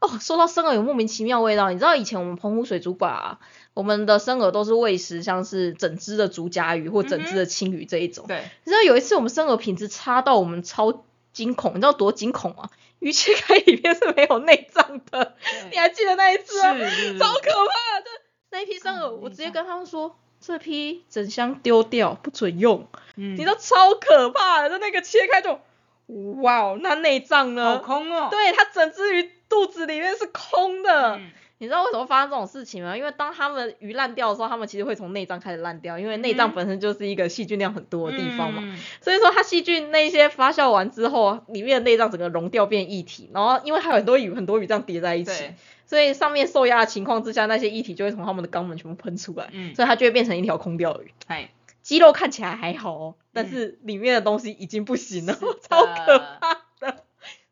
[0.00, 3.38] 哦，说到生饵有莫名其妙味道，你知道以前我们澎湖水族馆啊，
[3.72, 8.26] 我们的生饵都是喂食像是整只的竹荚鱼或整只的青鱼这一种。
[8.28, 11.04] 对，你知道有一次我们生饵品质差到我们超
[11.34, 12.70] 惊恐，你知道多惊恐吗？
[13.00, 15.36] 鱼切开里面是没有内脏的，
[15.70, 16.68] 你还记得那一次超
[17.34, 18.06] 可怕的！
[18.50, 22.88] 那一批生饵，我直接跟他们说，这批整箱丢掉，不准用。
[23.16, 25.60] 嗯你知道超可怕的，就那个切开就，
[26.40, 27.78] 哇哦，那内脏呢好呢？
[27.80, 28.28] 空哦。
[28.30, 31.16] 对，它整只鱼肚子里面是空的。
[31.16, 32.96] 嗯你知道为什么发生这种事情吗？
[32.96, 38.62] 因为当他们鱼烂掉的时候，他们其实会从内脏开始烂掉，因为内脏嗯本身就是一个细菌量很多的地方嘛。
[38.64, 45.50] 嗯所以说它细菌那些发酵完之后，里面的内脏整个溶掉变液体，然后因为还有很多鱼很多鱼这样叠在一起，，
[45.86, 51.12] 所以上面受压的情况之下，那些液体就会从他们的肛门全部喷出来，嗯，所以它就会变成一条空掉的鱼。
[51.28, 51.50] 哎，
[51.82, 55.34] 肌肉看起来还好哦，但嗯是里面的东西已经不行了，
[55.68, 57.04] 超可怕的。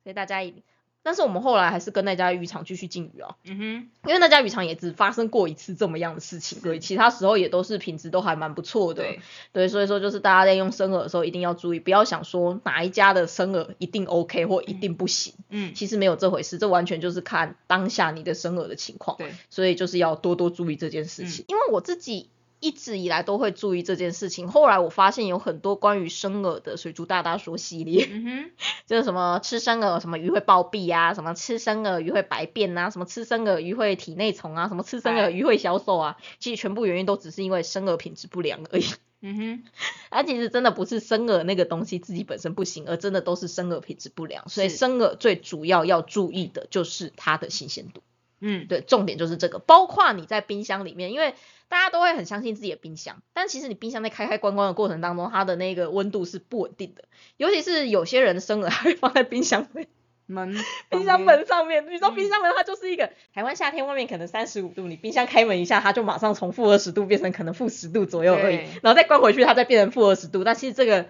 [0.03, 0.63] 所以大家一，
[1.03, 3.65] 但是我们后来还是跟那家渔场继续进鱼啊，嗯哼，
[4.09, 9.03] 因为那家渔场也只发生过一次这么样的事情，对，其他时候也都是品质都还蛮不错的。
[9.03, 9.21] 对，
[9.53, 19.17] 对，所以说就是大家在用生饵的时候一定要注意，不要想说哪一家的生饵一定 OK 或一定不行，嗯，其实没有这回事，这完全就是看当下你的生饵的情况。
[19.17, 21.45] 对，所以就是要多多注意这件事情。
[21.49, 22.29] 因为我自己
[22.63, 24.49] 一直以来都会注意这件事情。
[24.49, 28.51] 后来我发现有很多关于生饵的水族大大说系列，嗯哼，
[28.87, 38.85] 就是什么吃生饵什么鱼会暴毙啊，什么吃生饵鱼会白变啊，什么吃生饵鱼会体内虫啊，什么吃生饵鱼会消瘦啊，其实全部原因都只是因为生饵品质不良而已。
[39.25, 39.65] 嗯哼，
[40.11, 44.49] 它其实真的不是生饵那个东西自己本身不行，而真的都是生饵品质不良。
[44.49, 48.03] 所以生饵最主要要注意的就是它的新鲜度。
[48.43, 51.34] 嗯，对，重点就是这个，包括你在冰箱里面，因为
[51.68, 57.05] 大家都会很相信自己的冰箱，但其实你冰箱在开开关关的过程当中，它的那个温度是不稳定的，
[57.36, 59.86] 尤其是有些人生了还会放在冰箱门
[60.26, 60.55] 门
[60.88, 71.07] 冰箱门上面，你知道嗯冰箱门它就是一个台湾夏天外面可能三十五度，你冰箱开门一下，它就马上从负二十度变成可能负十度左右而已，然后再关回去，它再变成负二十度，但其实这个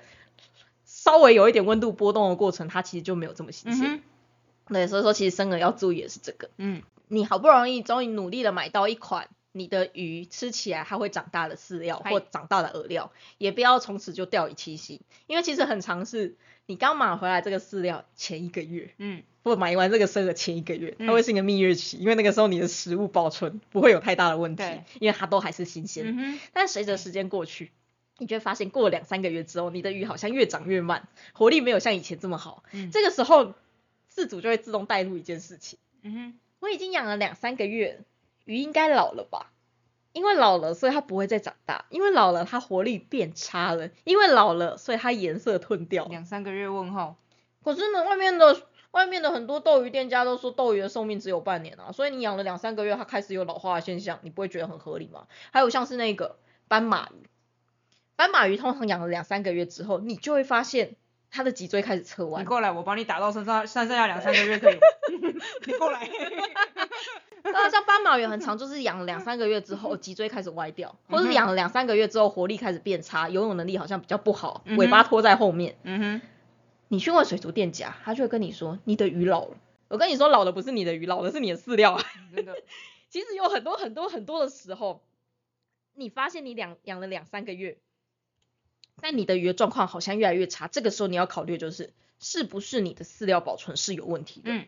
[0.84, 3.86] 稍微有一点温度波动的过程，它其实就没有这么新鲜。
[3.86, 4.02] 嗯，
[4.74, 6.50] 对，所以说其实生饵要注意的是这个。
[6.56, 6.82] 嗯
[7.12, 24.62] 你好不容易终于努力的买到一款你的鱼吃起来它会长大的饲料或长大的饵料，也不要从此就掉以轻心，因为其实很常是你刚买回来这个饲料前一个月，嗯或买完这个生饵前一个月，它嗯会是一个蜜月期，因为那个时候你的食物保存不会有太大的问题，
[24.98, 26.16] 因为它都还是新鲜。
[26.16, 27.72] 嗯，但随着时间过去，
[28.16, 32.64] 你就会发现过了两三个月之后，你的鱼好像越长越慢，活力没有像以前这么好。
[32.72, 33.52] 嗯这个时候，
[34.14, 35.78] 饲主就会自动带入一件事情。
[36.04, 38.04] 嗯哼，我已经养了两三个月，
[38.44, 39.50] 鱼应该老了吧？
[40.12, 46.04] 因为老了，所以它不会再长大；因为老了，它活力变差了；因为老了，所以它颜色褪掉。
[46.04, 47.16] 两三个月问号，
[47.64, 55.26] 可是呢，外面的外面的很多斗鱼店家都说斗鱼的寿命只有半年啊，所以你养了两三个月，它开始有老化的现象，你不会觉得很合理吗？
[55.50, 56.38] 还有像是那个
[56.68, 57.26] 斑马鱼，
[58.14, 60.94] 斑马鱼通常养了两三个月之后，你就会发现
[61.32, 62.42] 它的脊椎开始侧弯。
[62.42, 64.80] 你过来，我帮你打到剩下剩下两三个月可以吗，
[65.66, 66.08] 你过来，
[67.42, 75.76] 那像斑马鱼很长，就是养了两三个月之后，脊椎开始歪掉，或者养了两三个月之后，活力开始变差，游泳能力好像比较不好，嗯尾巴拖在后面。
[75.82, 76.20] 嗯哼，
[76.88, 79.56] 你去问水族店家，他就会跟你说，你的鱼老了。
[79.88, 82.04] 我跟你说，老的不是你的鱼，老的是你的饲料啊。
[82.34, 82.54] 真的，
[83.08, 85.02] 其实有很多很多很多的时候，
[85.94, 87.78] 你发现你两养了两三个月，
[89.00, 94.50] 但你的鱼的状况好像越来越差，这个时候你要考虑的就是是不是你的饲料保存是有问题的。
[94.52, 94.66] 嗯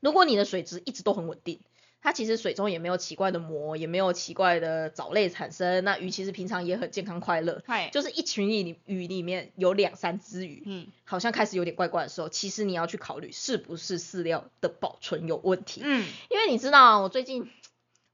[0.00, 1.60] 如果你的水质一直都很稳定，
[2.02, 7.62] 它其实水中也没有奇怪的膜，也没有奇怪的藻类产生，那鱼其实平常也很健康快乐。
[7.66, 15.80] 嗨，就是一群鱼里鱼里面有两三只鱼，嗯好像开始有点怪怪的时候，其实你要去考虑是不是饲料的保存有问题。
[15.82, 17.50] 嗯因为你知道，我最近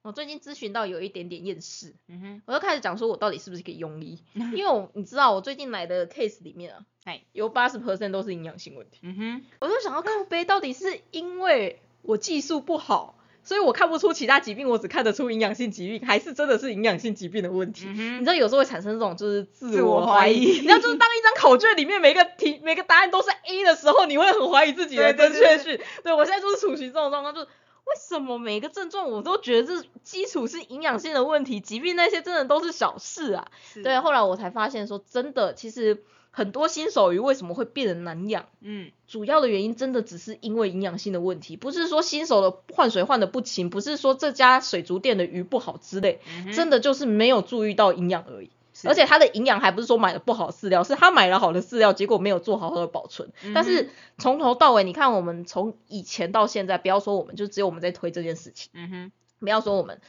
[0.03, 4.19] 我最近咨询到有一点点厌世，嗯哼，我就开始讲说我到底是不是个庸医，
[4.55, 13.19] 因为我你知道我最近来的 case 里面啊，嗨，有八十 percent 都是营养性问题，嗯哼，我就想要靠背到底是因为我技术不好。
[13.45, 17.87] 所以我看不出其他疾病，我只看得出营养性疾病，还是真的是营养性疾病的问题。
[17.89, 25.81] 嗯你，知道有时候会产生这种就是自自我我怀疑，你知道就是当一张考卷里面每个题每个答案都是 A 的时候，你会很怀疑自己的对正确性。
[26.05, 27.49] 对我现在就是处于这种状况，就是
[27.93, 33.49] 为什么每个症状我都觉得这基础是营养性的问题，疾病那些真的都是小事啊。
[33.83, 38.47] 对，，后来我才发现说，真的其实很多新手鱼为什么会变得难养？
[38.61, 48.51] 嗯主要的原因真的只是因为营养性的问题，不是说新手的换水换的不勤，不是说这家水族店的鱼不好之类，嗯，真的就是没有注意到营养而已。
[48.83, 53.33] 是而且它的营养还不是说买了不好的饲料，是他买了好的饲料，结果没有做好好的保存。
[53.45, 60.01] 嗯但是从头到尾，你看我们从以前到现在，不要说我们，就只有我们在推这件事情，嗯哼，不要说我们。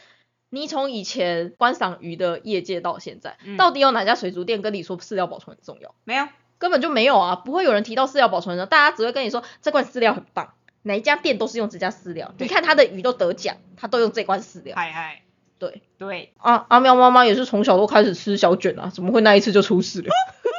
[0.49, 5.95] 你从以前观赏鱼的业界到现在，嗯到底有哪家水族店跟你说饲料保存很重要？
[6.03, 6.27] 没有，
[6.59, 10.53] 根本就没有啊，不会有人提到饲料保存的，大家只会跟你说这罐饲料很棒，
[10.83, 12.35] 哪一家店都是用这家饲料。
[12.37, 14.75] 你看它的鱼都得奖，它都用这罐饲料。
[14.75, 15.22] 嗨嗨，
[15.63, 20.09] 对，对，啊，阿喵妈妈也是从小都开始吃小卷啊，怎么会那一次就出事了？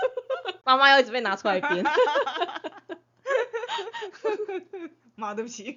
[0.65, 1.85] 妈妈要一直被拿出来编。
[5.15, 5.77] 妈，对不起，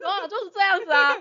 [0.08, 1.16] 啊，就是这样子啊。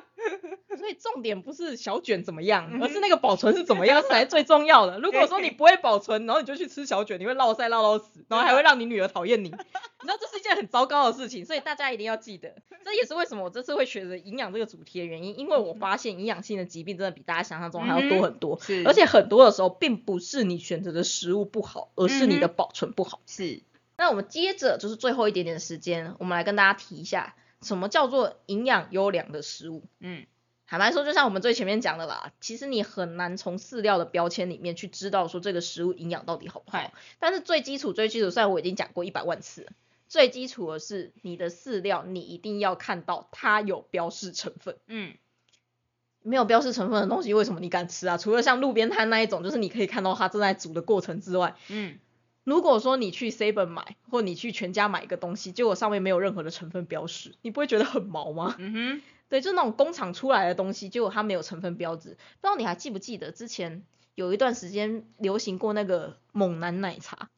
[0.77, 4.99] 所以重点不是小卷怎么样，而是那个保存是怎么样才是最重要的。
[4.99, 9.49] 如果说你不会保存，然后你就去吃小卷，你会落腮落到死，然后还会让你女儿讨厌你。
[10.01, 12.53] 你知道这是一件很糟糕的事情，所以大家一定要记得。
[12.85, 23.19] 这也是为什么我这次会选择营养这个主题的原因，因为我发现营养性的疾病真的比大家想象中还要多很多，是而且很多的时候并不是你选择的食物不好，而是你的保存不好。
[23.27, 23.61] 是，
[23.97, 29.83] 那我们接着就是最后一点点时间，我们来跟大家提一下，什么叫做营养优良的食物。
[29.99, 30.25] 嗯
[30.65, 36.93] 坦白说，就像我们最前面讲的啦，其实你很难从饲料的标签里面去知道说这个食物营养到底好不好。
[37.17, 39.71] 但是最基础、最基础，虽然我已经讲过一百万次了，
[40.07, 44.77] 最基础的是你的饲料，你一定要看到它有标示成分。
[44.85, 45.15] 嗯
[46.21, 48.17] 没有标示成分的东西，为什么你敢吃啊？
[48.17, 51.97] 除了像路边摊那一种，就是你可以看到它正在煮的过程之外，嗯，
[52.49, 58.55] 如果说你去 Seven 买，或你去全家买一个东西，结果上面没有任何的成分标识，你不会觉得很毛吗？
[58.57, 62.09] 嗯哼，对，就那种工厂出来的东西，结果它没有成分标志。
[62.09, 63.83] 不知道你还记不记得之前
[64.15, 67.29] 有一段时间流行过那个猛男奶茶，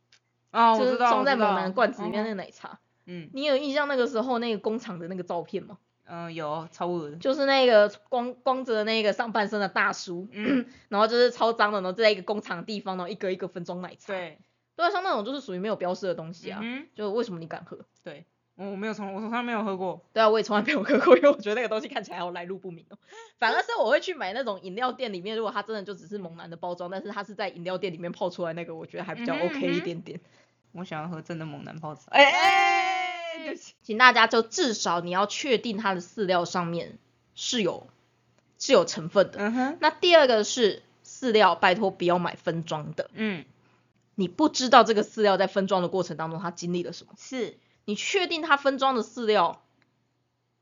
[0.51, 2.79] 哦，就是装在猛男罐子里面那嗯个奶茶。
[3.05, 5.77] 嗯你有印象那个时候那个工厂的那个照片吗？
[6.05, 14.37] 嗯，有超恶的，就是那个光光着那个上半身的大叔，嗯， 然后就是超脏的，然后在一个工厂地方，然后一个一个分装奶茶。，对，
[14.75, 16.59] 对啊，像那种就是属于没有标识的东西啊。
[16.61, 17.77] 嗯，就为什么你敢喝？
[18.03, 22.97] 对，我没有从我从来没有喝过，对啊，我也从来没有喝过，因为我觉得那个东西看起来好来路不明哦。
[23.39, 30.19] 反而是我会去买那种饮料店里面，如果它真的就只是猛男的包装，但是它是在饮料店里面泡出来那个，我觉得还比较 OK 一点点。
[30.73, 36.97] 我想要喝真的猛男泡茶，哎哎，对不起，请大家就至少你要确定它的饲料上面
[37.35, 37.87] 是有
[38.57, 39.39] 是有成分的。
[39.39, 43.43] 嗯哼，那第二个是饲料，拜托不要买分装的，嗯，
[44.21, 47.13] 你不知道这个饲料在分装的过程当中它经历了什么。
[47.17, 49.63] 是，你确定它分装的饲料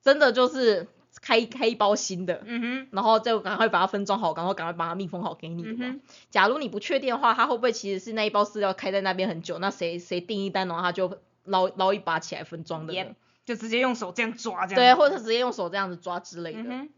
[0.02, 0.88] 真的就是
[1.22, 5.78] 开开一包新的，嗯哼，然后再赶快把它分装好，然后赶快把它密封好给你的嘛。
[5.82, 9.60] 嗯假如你不确定的话，它会不会其实是那一包饲料开在那边很久？
[9.60, 16.64] 那谁谁订一单，然后他就捞捞一把起来分装的呢就直接用手这样抓这样，对，或者是直接用手这样子抓之类的。
[16.64, 16.90] 嗯，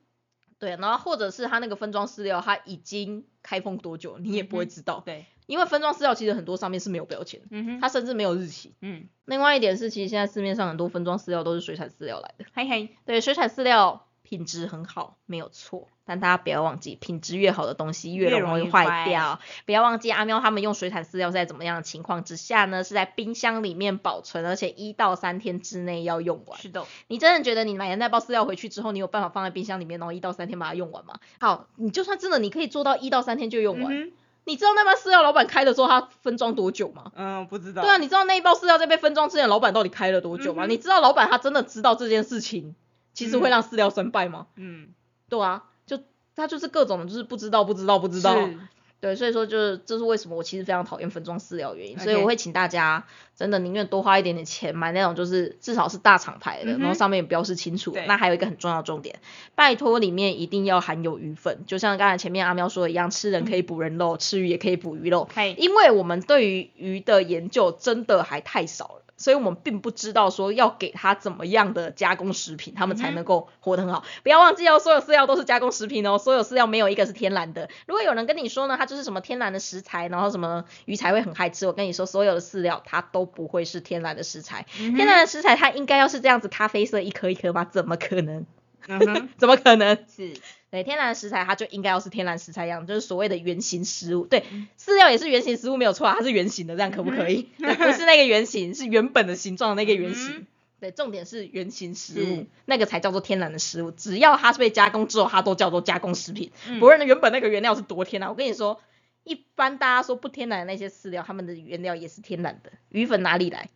[0.59, 8.73] 对，然后或者是它那个分装饲料，它已经开封多久，你也不会知道，对，因为分装饲料其实很多上面是没有标签，嗯哼，它甚至没有日期。
[8.79, 19.41] 嗯，另外一点是，其实现在市面上很多分装饲料都是水产饲料来的，嘿嘿，对，水产饲料品质很好，没有错，但大家不要忘记，品质越好的东西越越容易坏掉。
[19.65, 22.85] 不要忘记阿喵他们用水产饲料在怎么样的情况之下呢？
[22.85, 26.57] 是在冰箱里面保存，而且一到三天之内要用完。
[26.61, 31.19] 是的，你真的觉得你买的那包饲料回去之后，你有办法放在冰箱里面，然后一到三天把它用完吗？
[31.41, 34.13] 好，你就算真的你可以做到一到三天就用完，嗯
[34.45, 37.11] 你知道那包饲料老板开的时候他分装多久吗？
[37.15, 40.65] 嗯，不知道，对啊，你知道那一包饲料在被分装之前，老板到底开了多久吗？
[40.65, 42.75] 嗯你知道老板他真的知道这件事情，
[43.13, 44.47] 其实会让饲料生败吗？
[44.55, 44.89] 嗯，
[45.29, 45.99] 对啊，就
[46.35, 48.57] 他就是各种就是不知道不知道不知道，是
[49.01, 53.03] 对，所以说就是这是为什么我其实非常讨厌分装饲料原因，所以我会请大家
[53.35, 57.89] 真的宁愿多花一点点钱买那种就是至少是大厂牌的，嗯然后上面也标示清楚。
[57.89, 59.19] 对那还有一个很重要的重点，
[59.55, 65.27] 拜托里面一定要含有鱼粉，就像刚才前面阿喵说的一样，吃人可以补人肉，吃鱼也可以补鱼肉。
[65.33, 74.03] 嘿，因为我们对于鱼的研究真的还太少了，所以我们并不知道说要给它怎么样的加工食品，它们才能够活得很好。
[74.23, 77.69] 不要忘记哦，所有饲料都是加工食品哦，所有饲料没有一个是天然的。
[77.85, 84.65] 如果有人跟你说呢，它就是什么天然的食材，然后什么鱼才会很害吃，我跟你说，所有的饲料它都不会是天然的食材。
[84.79, 87.65] 嗯天然的食材它应该要是这样子咖啡色一颗一颗吗？
[87.65, 88.45] 怎么可能？
[88.87, 89.95] 嗯， 怎么可能？
[90.07, 90.33] 是，
[90.71, 94.25] 对，天然的食材它就应该要是天然食材样，就是所谓的原型食物。
[94.25, 94.45] 对，
[94.79, 97.49] 饲料也是原型食物没有错啊，它是圆形的，这样可不可以？
[97.59, 100.37] 对，不是那个圆形，是原本的形状的那个圆形。
[100.37, 100.47] 嗯
[100.79, 103.91] 对，重点是原型食物，那个才叫做天然的食物。
[103.91, 106.51] 只要它是被加工之后，它都叫做加工食品。
[106.67, 108.81] 嗯不论原本那个原料是多天然，我跟你说，
[109.23, 112.71] 一般大家说不天然的那些饲料，它们的原料也是天然的。
[112.89, 113.69] 鱼粉哪里来？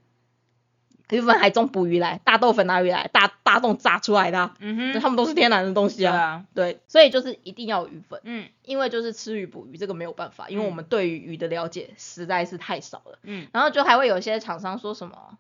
[1.10, 3.08] 鱼粉还中捕鱼来，大豆粉哪里来？
[3.14, 6.12] 大大洞炸出来的、啊，嗯哼，对它们都是天然的东西啊。
[6.12, 8.20] 对啊，对，所以就是一定要有鱼粉。
[8.24, 13.20] 嗯因为就是吃鱼捕鱼，这个没有办法，因为我嗯们对于鱼的了解实在是太少了。
[13.24, 15.38] 嗯然后就还会有一些厂商说什么，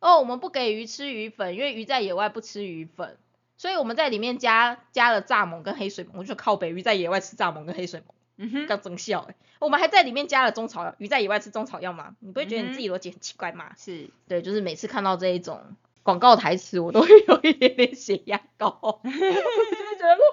[0.00, 3.16] 哦，我们不给鱼吃鱼粉，因为鱼在野外不吃鱼粉，
[3.56, 6.10] 所以我们在里面加加了蚱蜢跟黑水虻。
[6.14, 8.06] 我就靠北鱼在野外吃蚱蜢跟黑水虻，
[8.42, 12.16] 嗯哼，要真笑哎、我们还在里面加了中草药，鱼在野外吃中草药吗？
[12.20, 13.72] 你不会觉得你自己逻辑很奇怪吗？
[13.76, 20.24] 是，对，就是每次看到这一种广告台词，我都会有一点点血压高， 我就会觉得说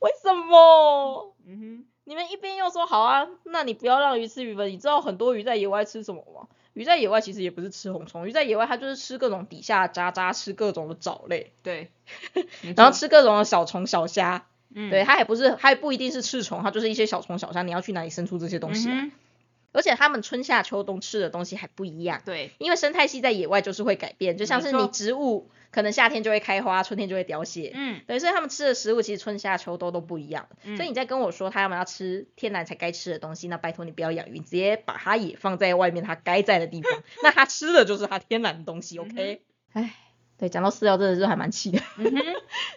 [0.00, 1.34] 为什么？
[1.46, 4.68] 嗯哼，你们一边又说好啊，那你不要让鱼吃鱼粉。
[4.70, 6.48] 你知道很多鱼在野外吃什么吗？
[6.72, 11.92] 鱼在野外其实也不是吃红虫，鱼在野外它就是吃各种底下渣渣，吃各种的藻类，对，
[12.76, 14.46] 然后，吃各种的小虫小虾。
[14.74, 17.62] 嗯对，它也不是，它也不一定是赤虫，它就是一些小虫小虾。
[17.62, 18.94] 你要去哪里生出这些东西来？
[18.94, 19.12] 嗯
[19.74, 27.72] 而且它们春夏秋冬吃的东西还不一样，对，因为生态系在野外就是会改变，就像是你植物可能夏天就会开花，春天就会凋谢。
[27.74, 30.46] 嗯对，所以它们吃的食物其实春夏秋冬都不一样。
[30.62, 39.40] 嗯所以你在跟我说他们要吃天然才该吃的东西，那拜托你不要养鱼，你直接把它也放在外面它该在的地方， 那它吃的就是它天然的东西，OK？
[39.72, 39.94] 唉，
[40.42, 42.12] 对，讲到饲料真的是还蛮气的， 真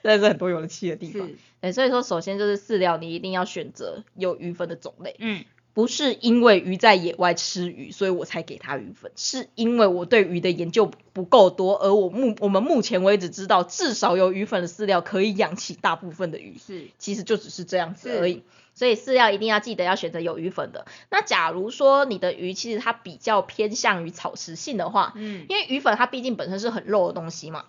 [0.04, 1.28] 的是很多有人气的地方。
[1.28, 5.16] 是，对，所以说首先就是饲料你一定要选择有鱼粉的种类。
[5.18, 5.44] 嗯
[5.76, 18.42] 不是因为鱼在野外吃鱼，所以我才给它鱼粉，是因为我对鱼的研究不够多，而我目我们目前为止知道，至少有鱼粉的饲料可以养起大部分的鱼，是其实就只是这样子而已。
[18.74, 20.86] 所以饲料一定要记得要选择有鱼粉的。
[21.10, 27.66] 那假如说你的鱼其实它比较偏向于草食性的话，嗯因为鱼粉它毕竟本身是很肉的东西嘛，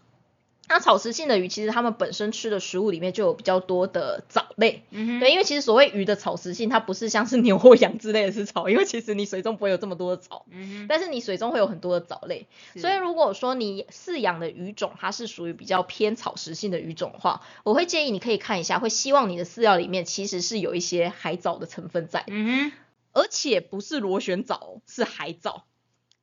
[0.69, 4.83] 那草食性的鱼其实它们本身吃的食物里面就有比较多的藻类。
[4.91, 12.47] 嗯对，因为其实所谓鱼的草食性，它不是像是牛或羊之类的是草，因为其实你水中不会有这么多的草，嗯但是你水中会有很多的藻类。
[12.77, 22.25] 所以如果说你饲养的鱼种它是属于比较偏草食性的鱼种的话，我会建议你可以看一下，会希望你的饲料里面其实是有一些海藻的成分在，
[23.13, 25.65] 而且不是螺旋藻哦，是海藻。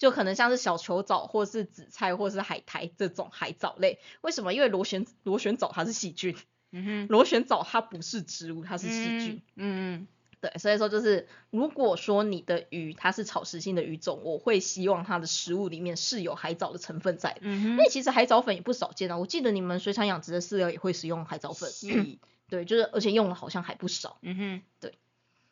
[0.04, 3.99] 就可能像是小球藻，或是紫菜，或是海苔这种海藻类。
[4.20, 4.54] 为什么？
[4.54, 6.36] 因为螺旋螺旋藻它是细菌，
[6.74, 9.41] 嗯哼螺旋藻它不是植物，它是细菌。
[9.56, 10.08] 嗯嗯
[10.41, 17.39] 对，所以说就是，如果说你的鱼它是草食性的鱼种，我会希望它的食物里面是有海藻的成分在的。
[17.43, 22.18] 嗯哼那其实海藻粉也不少见啊，我记得你们水产养殖的饲料也会使用海藻粉，是
[22.49, 24.95] 对，就是而且用的好像还不少，嗯哼对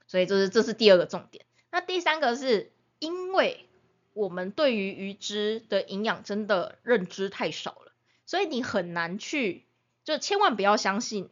[0.08, 1.46] 所以这是这是第二个重点。
[1.72, 3.66] 那第三个是因为
[4.14, 7.92] 我们对于鱼汁的营养真的认知太少了，
[8.26, 9.66] 所以你很难去，
[10.04, 11.30] 就千万不要相信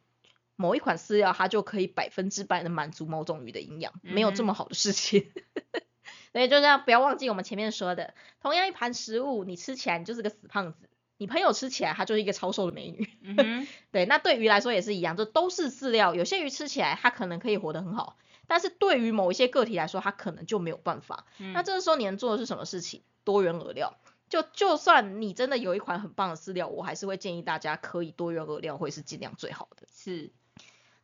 [0.55, 5.31] 某一款饲料它就可以百分之百的满足某种鱼的营养，没有这么好的事情。
[6.31, 13.09] 所以就这样，不要忘记我们前面说的，同样一盘食物，你吃起来你就是个死胖子，你朋友吃起来她就是一个超瘦的美女。
[13.23, 18.15] 嗯 对，那对鱼来说也是一样，就都是饲料，有些鱼吃起来它可能可以活得很好，
[18.49, 21.27] 但是对于某一些个体来说，它可能就没有办法。
[21.37, 23.03] 那这个时候你能做的是什么事情？
[23.23, 23.95] 多元饵料。
[24.27, 29.87] 就就算你真的有一款很棒的饲料，我还是会建议大家可以多元饵料，会是尽量最好的。
[29.93, 30.31] 是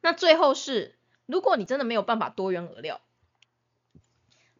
[0.01, 0.95] 那最后是，
[1.27, 2.99] 如果你真的没有办法多元饵料，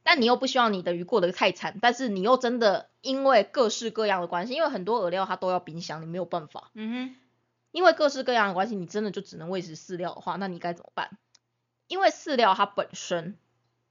[0.03, 6.69] 但你又不希望你的鱼过得太惨，但是你又真的因为各式各样的关系，因为很多饵料它都要冰箱，你没有办法。
[6.75, 7.15] 嗯哼
[7.71, 11.17] 因为各式各样的关系，你真的就只能喂食饲料的话，那你该怎么办？
[11.88, 13.38] 因为饲料它本身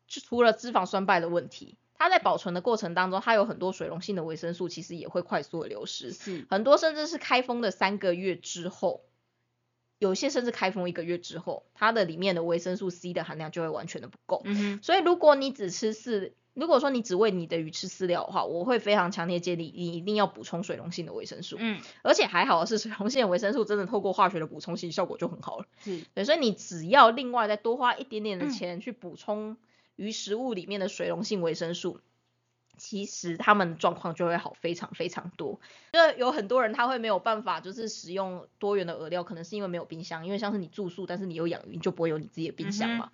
[0.07, 6.12] 就除了脂肪酸败的问题，它在保存的过程当中，它有很多水溶性的维生素，其实也会快速的流失。
[6.12, 9.05] 是很多甚至是开封的三个月之后，
[9.99, 14.42] 有些甚至开封一个月之后，它的里面的维生素 C 的含量就会完全的不够。
[14.45, 21.57] 嗯所以如果你只吃饲，如果说你只喂你的鱼吃饲料的话，我会非常强烈建议你一定要补充水溶性的维生素。
[21.59, 25.67] 嗯而且还好的是，水溶性的维生素真的透过化学的补充，其实效果就很好了。
[25.81, 29.57] 是对，所以你只要另外再多花一点点的嗯钱去补充
[29.97, 31.99] 鱼食物里面的水溶性维生素，
[32.77, 35.61] 其实他们的状况就会好非常非常多。
[35.93, 43.11] 就有很多人他会没有办法，就是使用多元的饵料，可能是因为没有冰箱，因为像是你住宿，但是你有养鱼，你就不会有你自己的冰箱嘛。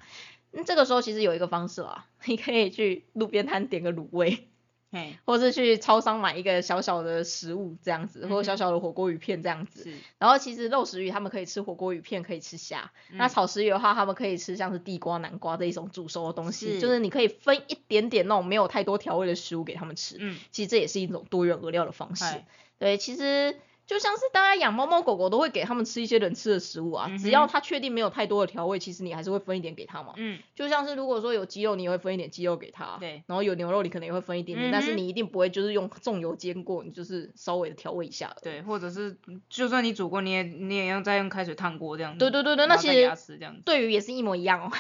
[0.53, 4.47] 那、这个时候其实有一个方式啦，你可以去路边摊点个卤味。
[4.93, 9.85] 嘿或是去超商买一个小小的食物这样子，或小小的火锅鱼片这样子。
[9.85, 12.91] 是然后其实肉食鱼他们可以吃火锅鱼片，可以吃虾。
[13.13, 20.17] 那嗯草食鱼的话，他们可以吃像是地瓜、南瓜这一种煮熟的东西，是就是你可以分一点点那种没有太多调味的食物给他们吃。
[20.19, 22.45] 嗯其实这也是一种多元饵料的方式嗨。
[22.81, 23.55] 对，其实
[23.91, 30.13] 就像是大家养猫猫狗狗都会给他们吃一些人吃的食物啊，嗯只要它确定没有太多的调味，其实你还是会分一点给它嘛。
[30.17, 38.37] 嗯就像是如果说有鸡肉，你也会分一点鸡肉给它，对然后有牛肉，你可能也会分一点点，但是你一定不会就是用重油煎过，你就是稍微的调味一下。
[38.41, 39.17] 对，或者是
[39.49, 42.21] 就算你煮过，你也你也要再用开水烫过这样子。
[42.21, 43.57] 对对对对，那其实吃这样。
[43.65, 44.71] 对鱼也是一模一样哦。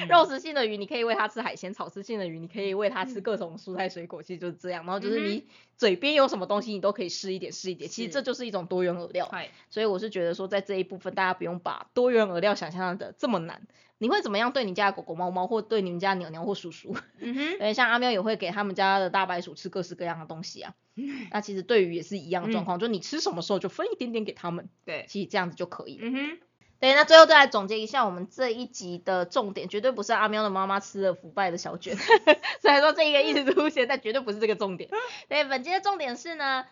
[0.00, 4.86] 嗯 肉食性的鱼你可以喂它吃海鲜，草食性的鱼你可以喂它吃各种蔬菜水果，其实就是这样。
[4.86, 5.44] 然后就是嗯你
[5.76, 9.30] 嘴边有什么东西，你都可以试一点试一点，其实这就是一种多元饵料。
[9.70, 13.62] 所以我是觉得说，在这一部分大家不用把多元饵料想象的这么难。
[14.00, 16.94] 你会怎么样对你家的狗狗、猫猫，或对你们家的鸟鸟或叔叔？
[17.18, 20.74] 嗯哼 对，像阿喵也会给他们家的大白鼠吃各式各样的东西啊。
[21.32, 26.06] 那其实对于也是一样的状况，就你吃什么时候就分一点点给他们，对其实这样子就可以了。
[26.06, 26.38] 嗯哼
[26.80, 31.96] 对，那最后再来总结一下我们这一集的重点，绝对不是阿喵的妈妈吃了腐败的小卷，
[32.62, 34.88] 虽然说这一个一直出现，但绝对不是这个重点。
[35.28, 36.64] 对，本集的重点是呢，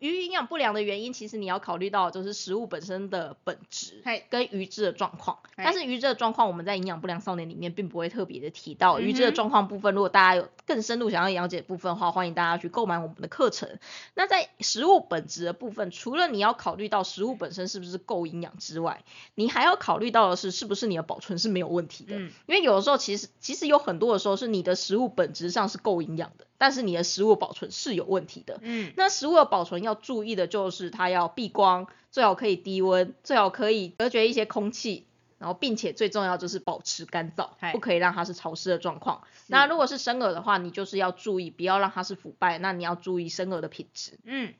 [0.00, 5.38] 鱼营养不良的原因，其实你要考虑到就是食物本身的本质嗨跟鱼质的状况。
[5.56, 8.98] 但是鱼质的状况，我们在营养不良少年里面并不会特别的提到。
[8.98, 13.78] 鱼质的状况部分，如果大家有更深入想要了解的部分的话，欢迎大家去购买我们的课程。
[14.14, 22.16] 那在食物本质的部分，除了你要考虑到食物本身是不是够营养之外，你还要考虑到的是是不是你的保存是没有问题的。
[22.16, 28.58] 嗯因为有的时候其实其实有很多的时候是你的食物本质上是够营养的，但是你的食物保存是有问题的。
[28.60, 35.06] 嗯那食物的保存要注意的就是它要避光，最好可以低温，最好可以隔绝一些空气，
[35.38, 39.22] 然后并且最重要就是保持干燥，不可以让它是潮湿的状况。
[39.46, 44.18] 那如果是生饵的话，你就是要注意不要让它是腐败，那你要注意生饵的品质。
[44.24, 44.52] 嗯，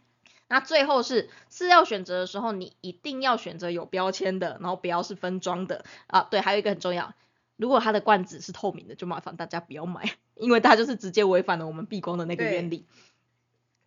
[0.49, 6.23] 那最后是饲料选择的时候，你一定要选择有标签的，然后不要是分装的啊。
[6.31, 7.13] 对，还有一个很重要，
[7.57, 12.87] 如果它的罐子是透明的，就麻烦大家不要买，因为它就是直接违反了我们避光的那个原理。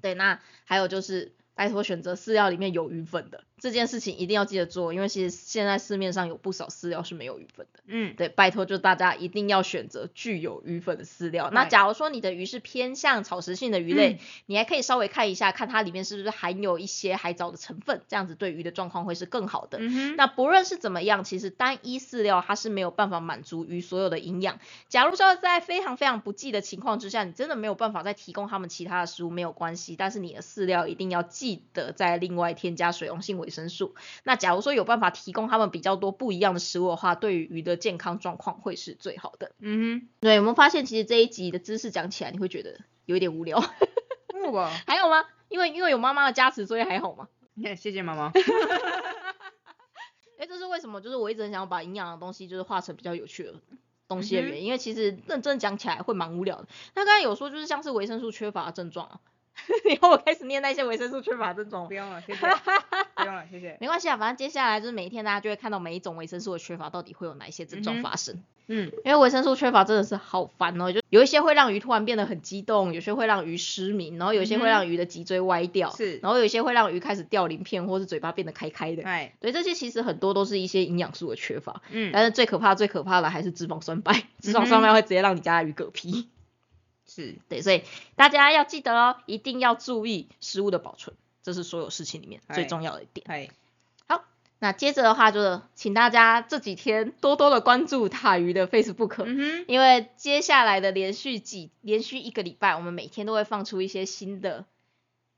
[0.02, 7.80] 对，那还有就是拜托选择饲料里面有鱼粉的这件事情一定要记得做，因为其实现在市面上有不少饲料是没有鱼粉的。
[7.86, 11.50] 嗯，对，拜托就大家一定要选择具有鱼粉的饲料。
[11.50, 19.78] 那假如说你的鱼是偏向草食性的鱼类，嗯你还可以稍微看一下，看它里面是不是含有一些海藻的成分，这样子对鱼的状况会是更好的。
[19.80, 24.60] 嗯，那不论是怎么样，其实单一饲料它是没有办法满足鱼所有的营养。
[24.90, 33.96] 假如说在非常非常不济的情况之下，你真的没有办法再提供它们其他的食物，没有关系，但是你的饲料一定要记得再另外添加水溶性维生素。
[34.24, 39.54] 那假如说有办法提供他们比较多不一样的食物的话，对于鱼的健康状况会是最好的。
[39.60, 43.62] 嗯哼对，有没有发现其实这一集的知识讲起来，你会觉得有一点无聊？
[43.62, 43.72] 哼，
[44.28, 45.24] 不吧，还有吗？
[45.48, 47.30] 因为因为有妈妈的加持，所以还好吗？
[47.78, 48.32] 谢谢妈妈。
[50.40, 51.00] 哎，这是为什么？
[51.00, 53.54] 就是我一直很想要把营养的东西，就是画成比较有趣的
[54.08, 54.66] 东西的原因。
[54.66, 56.68] 因为其实认真讲起来会蛮无聊的。
[56.96, 59.20] 那刚才有说，就是像是维生素缺乏的症状啊。
[59.86, 61.94] 以后我开始念那些维生素缺乏症状不。
[61.94, 62.40] 用了，谢谢，
[63.24, 63.78] 不用了，谢谢。
[63.80, 68.44] 没关系啊，反正接下来就是每一天大家就会看到每一种维生素的缺乏到底会有哪一些症状发生。
[68.68, 79.04] 嗯，因为维生素缺乏真的是好烦哦，就有一些会让鱼突然变得很激动，有些会让鱼失明，然后有些会让鱼的脊椎歪掉，是然后有一些会让鱼开始掉鳞片，或是嘴巴变得开开的。
[79.04, 81.82] 哎，对，这些其实很多都是一些营养素的缺乏。
[81.90, 86.30] 嗯，但是最可怕、最可怕的还是脂肪酸败，脂肪酸败会直接让你家的鱼嗝屁。
[87.06, 87.84] 是，对，所以
[88.16, 91.14] 大家要记得哦，一定要注意食物的保存，
[91.44, 92.68] 这是所有事情里面最哎。
[92.68, 93.52] 重要的一点。
[94.08, 94.24] 好，
[94.60, 104.66] 那接着的话，就是请大家这几天多多的关注塔鱼的 Facebook，、嗯，因为接下来的连续几连续一个礼拜，我们每天都会放出一些新的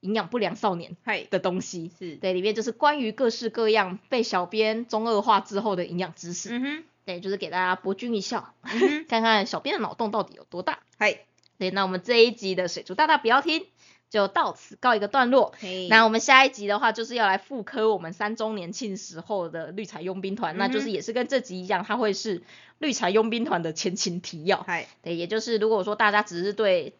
[0.01, 1.91] 营养不良少年嗨，的东西。
[1.97, 6.49] 是，对，里面就是关于各式各样被小编中二化之后的营养知识。
[6.51, 10.79] 嗯哼，对，就是给大家博君一笑，嗯， 看看小编的脑洞到底有多大。
[10.99, 11.25] 嗨，
[11.57, 13.65] 对，那我们这一集的水族大大不要听，
[14.09, 15.53] 就到此告一个段落。
[15.89, 22.43] 那我们下一集的话，就是要来复刻我们三周年庆时候的绿茶佣兵团，那就是也是跟这集一样，它会是
[22.79, 24.65] 绿茶佣兵团的前情提要。
[25.01, 26.93] 对，也就是如果说大家只是对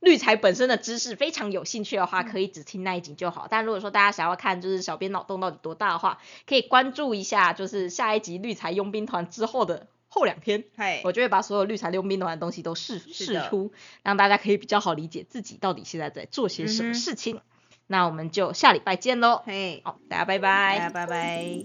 [0.00, 3.46] 绿茶本身的知识非常有兴趣的话，可以只听那一集就好。
[3.48, 10.62] 但如果说大家想要看就是小编脑洞到底多大的话，可以关注一下，就是下一集绿茶佣兵团之后的后两天。
[10.76, 17.40] 嗨，我就会把所有绿茶溜冰团的东西都试试出，让大家可以比较好理解自己到底现在在做些什么事情。
[17.86, 20.78] 那我们就下礼拜见喽，嘿，好，大家拜拜。
[20.78, 21.64] 大家拜拜。